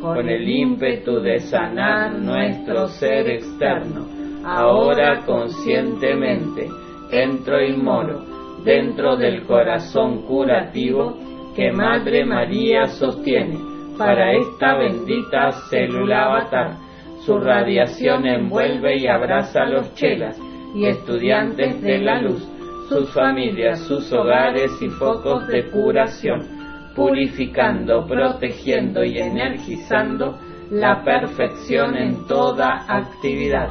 Con 0.00 0.28
el 0.28 0.48
ímpetu 0.48 1.20
de 1.20 1.38
sanar 1.40 2.14
nuestro 2.14 2.88
ser 2.88 3.28
externo, 3.28 4.19
ahora 4.44 5.24
conscientemente 5.26 6.68
entro 7.10 7.62
y 7.62 7.76
moro 7.76 8.24
dentro 8.64 9.16
del 9.16 9.44
corazón 9.46 10.22
curativo 10.22 11.16
que 11.54 11.72
Madre 11.72 12.24
María 12.24 12.86
sostiene 12.86 13.58
para 13.98 14.32
esta 14.32 14.76
bendita 14.76 15.50
célula 15.68 16.24
avatar. 16.26 16.76
Su 17.24 17.38
radiación 17.38 18.26
envuelve 18.26 18.96
y 18.96 19.06
abraza 19.06 19.62
a 19.62 19.68
los 19.68 19.94
chelas 19.94 20.40
y 20.74 20.86
estudiantes 20.86 21.82
de 21.82 21.98
la 21.98 22.22
luz, 22.22 22.42
sus 22.88 23.12
familias, 23.12 23.80
sus 23.80 24.10
hogares 24.12 24.70
y 24.80 24.88
focos 24.88 25.46
de 25.48 25.68
curación, 25.70 26.46
purificando, 26.94 28.06
protegiendo 28.06 29.04
y 29.04 29.18
energizando 29.18 30.38
la 30.70 31.02
perfección 31.04 31.96
en 31.96 32.26
toda 32.26 32.84
actividad. 32.88 33.68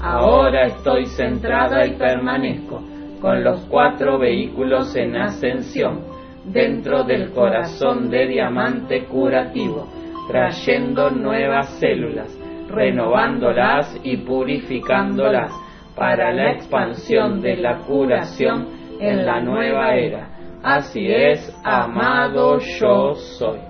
Ahora 0.00 0.66
estoy 0.66 1.06
centrada 1.06 1.86
y 1.86 1.94
permanezco 1.96 2.82
con 3.20 3.42
los 3.42 3.60
cuatro 3.66 4.18
vehículos 4.18 4.94
en 4.94 5.16
ascensión 5.16 6.00
dentro 6.44 7.02
del 7.04 7.32
corazón 7.32 8.10
de 8.10 8.26
diamante 8.26 9.04
curativo, 9.04 9.88
trayendo 10.28 11.10
nuevas 11.10 11.68
células, 11.80 12.36
renovándolas 12.68 13.98
y 14.02 14.18
purificándolas 14.18 15.52
para 15.94 16.32
la 16.32 16.52
expansión 16.52 17.40
de 17.40 17.56
la 17.56 17.78
curación 17.78 18.68
en 19.00 19.24
la 19.24 19.40
nueva 19.40 19.94
era. 19.94 20.28
Así 20.62 21.06
es, 21.06 21.54
amado 21.64 22.58
yo 22.58 23.14
soy. 23.14 23.60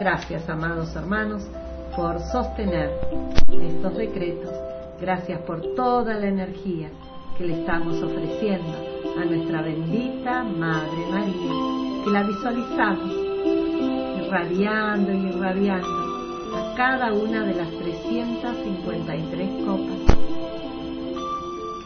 Gracias, 0.00 0.48
amados 0.48 0.94
hermanos, 0.96 1.48
por 1.94 2.18
sostener 2.18 2.90
estos 3.62 3.96
decretos. 3.96 4.63
Gracias 5.00 5.40
por 5.42 5.60
toda 5.74 6.14
la 6.14 6.28
energía 6.28 6.88
que 7.36 7.44
le 7.44 7.60
estamos 7.60 8.00
ofreciendo 8.02 8.72
a 9.20 9.24
nuestra 9.24 9.62
bendita 9.62 10.44
Madre 10.44 11.06
María 11.10 12.04
que 12.04 12.10
la 12.10 12.22
visualizamos 12.22 13.12
irradiando 14.24 15.12
y 15.12 15.26
irradiando 15.26 15.88
a 16.56 16.74
cada 16.76 17.12
una 17.12 17.44
de 17.44 17.54
las 17.54 17.70
353 17.70 19.48
copas, 19.64 20.16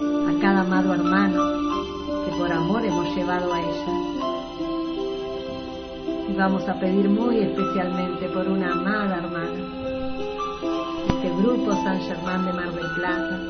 a 0.00 0.40
cada 0.40 0.60
amado 0.60 0.94
hermano 0.94 2.24
que 2.24 2.36
por 2.36 2.52
amor 2.52 2.84
hemos 2.84 3.16
llevado 3.16 3.52
a 3.52 3.60
ella. 3.60 3.92
Y 6.28 6.36
vamos 6.36 6.68
a 6.68 6.78
pedir 6.78 7.08
muy 7.08 7.38
especialmente 7.38 8.28
por 8.28 8.46
una 8.48 8.72
amada 8.72 9.18
hermana, 9.18 9.77
este 11.18 11.34
grupo 11.34 11.72
San 11.72 12.00
Germán 12.00 12.46
de 12.46 12.52
Mar 12.52 12.72
del 12.72 12.94
Plata, 12.94 13.40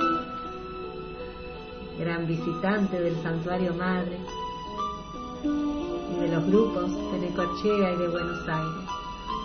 gran 1.98 2.26
visitante 2.26 2.98
del 2.98 3.14
Santuario 3.22 3.74
Madre, 3.74 4.18
de 6.18 6.28
los 6.28 6.46
grupos 6.46 6.90
de 7.12 7.18
Necochea 7.18 7.92
y 7.92 7.96
de 7.96 8.08
Buenos 8.08 8.48
Aires. 8.48 8.88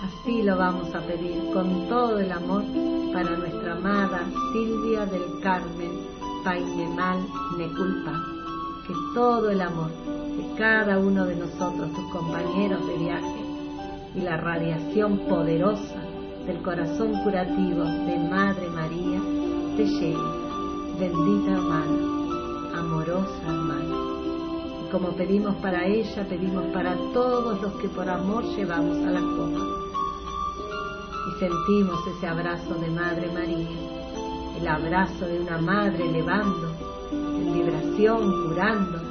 Así 0.05 0.41
lo 0.41 0.57
vamos 0.57 0.95
a 0.95 1.01
pedir 1.01 1.51
con 1.51 1.89
todo 1.89 2.17
el 2.19 2.31
amor 2.31 2.63
para 3.11 3.35
nuestra 3.35 3.73
amada 3.73 4.25
Silvia 4.53 5.05
del 5.05 5.41
Carmen 5.41 5.91
Painemal 6.45 7.27
Neculpa. 7.57 8.23
Que 8.87 8.93
todo 9.13 9.49
el 9.49 9.59
amor 9.59 9.89
de 9.89 10.55
cada 10.57 10.97
uno 10.97 11.25
de 11.25 11.35
nosotros, 11.35 11.91
tus 11.93 12.11
compañeros 12.13 12.87
de 12.87 12.97
viaje, 12.99 13.45
y 14.15 14.21
la 14.21 14.37
radiación 14.37 15.17
poderosa 15.27 16.12
del 16.45 16.61
corazón 16.61 17.13
curativo 17.23 17.83
de 17.83 18.17
Madre 18.29 18.69
María 18.69 19.19
te 19.77 19.85
llegue. 19.85 20.43
Bendita 20.99 21.51
hermana, 21.51 22.79
amorosa 22.79 23.41
hermana 23.45 24.13
como 24.93 25.09
pedimos 25.13 25.55
para 25.55 25.87
ella, 25.87 26.23
pedimos 26.29 26.65
para 26.67 26.95
todos 27.13 27.59
los 27.63 27.73
que 27.81 27.89
por 27.89 28.07
amor 28.07 28.43
llevamos 28.55 28.95
a 28.97 29.09
la 29.09 29.21
copa. 29.21 29.65
Y 31.27 31.39
sentimos 31.39 31.99
ese 32.15 32.27
abrazo 32.27 32.75
de 32.75 32.91
Madre 32.91 33.31
María, 33.33 33.75
el 34.55 34.67
abrazo 34.67 35.25
de 35.25 35.39
una 35.39 35.57
madre 35.57 36.07
elevando, 36.07 36.75
en 37.11 37.53
vibración, 37.53 38.49
curando, 38.49 39.01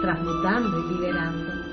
transmutando 0.00 0.78
y 0.78 0.94
liberando. 0.94 1.63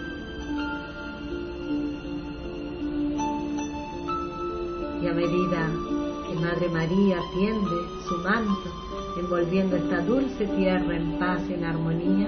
Y 5.02 5.08
a 5.08 5.14
medida 5.14 5.68
que 6.28 6.36
Madre 6.36 6.70
María 6.70 7.18
tiende 7.34 7.76
su 8.08 8.18
manto, 8.20 8.70
envolviendo 9.18 9.76
esta 9.76 10.02
dulce 10.02 10.46
tierra 10.46 10.96
en 10.96 11.18
paz 11.18 11.42
y 11.50 11.56
en 11.56 11.66
armonía, 11.66 12.28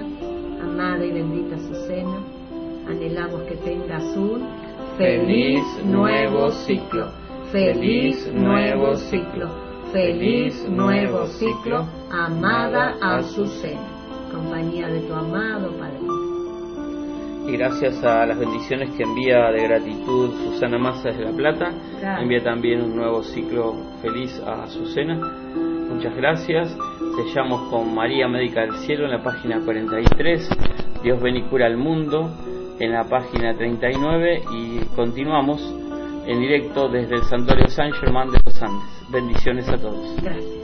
amada 0.60 1.04
y 1.04 1.12
bendita 1.12 1.54
Azucena, 1.54 2.18
anhelamos 2.88 3.42
que 3.42 3.54
tengas 3.56 4.04
un 4.16 4.46
feliz 4.98 5.64
nuevo 5.84 6.50
ciclo, 6.50 7.10
feliz 7.52 8.28
nuevo 8.34 8.96
ciclo, 8.96 9.50
feliz 9.92 10.68
nuevo 10.68 11.26
ciclo, 11.26 11.86
amada 12.10 12.96
Azucena, 13.00 13.86
compañía 14.32 14.88
de 14.88 15.00
tu 15.00 15.14
amado 15.14 15.70
Padre. 15.78 16.23
Y 17.46 17.52
gracias 17.52 18.02
a 18.02 18.24
las 18.26 18.38
bendiciones 18.38 18.90
que 18.96 19.02
envía 19.02 19.50
de 19.50 19.62
gratitud 19.62 20.30
Susana 20.44 20.78
Massa 20.78 21.10
desde 21.10 21.24
La 21.24 21.32
Plata, 21.32 21.72
envía 22.20 22.42
también 22.42 22.80
un 22.80 22.96
nuevo 22.96 23.22
ciclo 23.22 23.74
feliz 24.00 24.40
a 24.46 24.64
Azucena. 24.64 25.16
Muchas 25.90 26.16
gracias. 26.16 26.76
Sellamos 27.16 27.70
con 27.70 27.94
María 27.94 28.26
Médica 28.28 28.62
del 28.62 28.74
Cielo 28.78 29.04
en 29.04 29.12
la 29.12 29.22
página 29.22 29.60
43, 29.60 30.48
Dios 31.02 31.20
ven 31.20 31.36
y 31.36 31.42
cura 31.42 31.66
al 31.66 31.76
mundo 31.76 32.30
en 32.80 32.92
la 32.92 33.04
página 33.04 33.54
39 33.54 34.42
y 34.52 34.78
continuamos 34.96 35.62
en 36.26 36.40
directo 36.40 36.88
desde 36.88 37.16
el 37.16 37.22
Santuario 37.24 37.68
San 37.68 37.92
Germán 37.92 38.30
de 38.30 38.40
los 38.44 38.62
Andes. 38.62 39.10
Bendiciones 39.10 39.68
a 39.68 39.76
todos. 39.76 40.16
Gracias. 40.22 40.63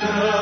Les 0.00 0.39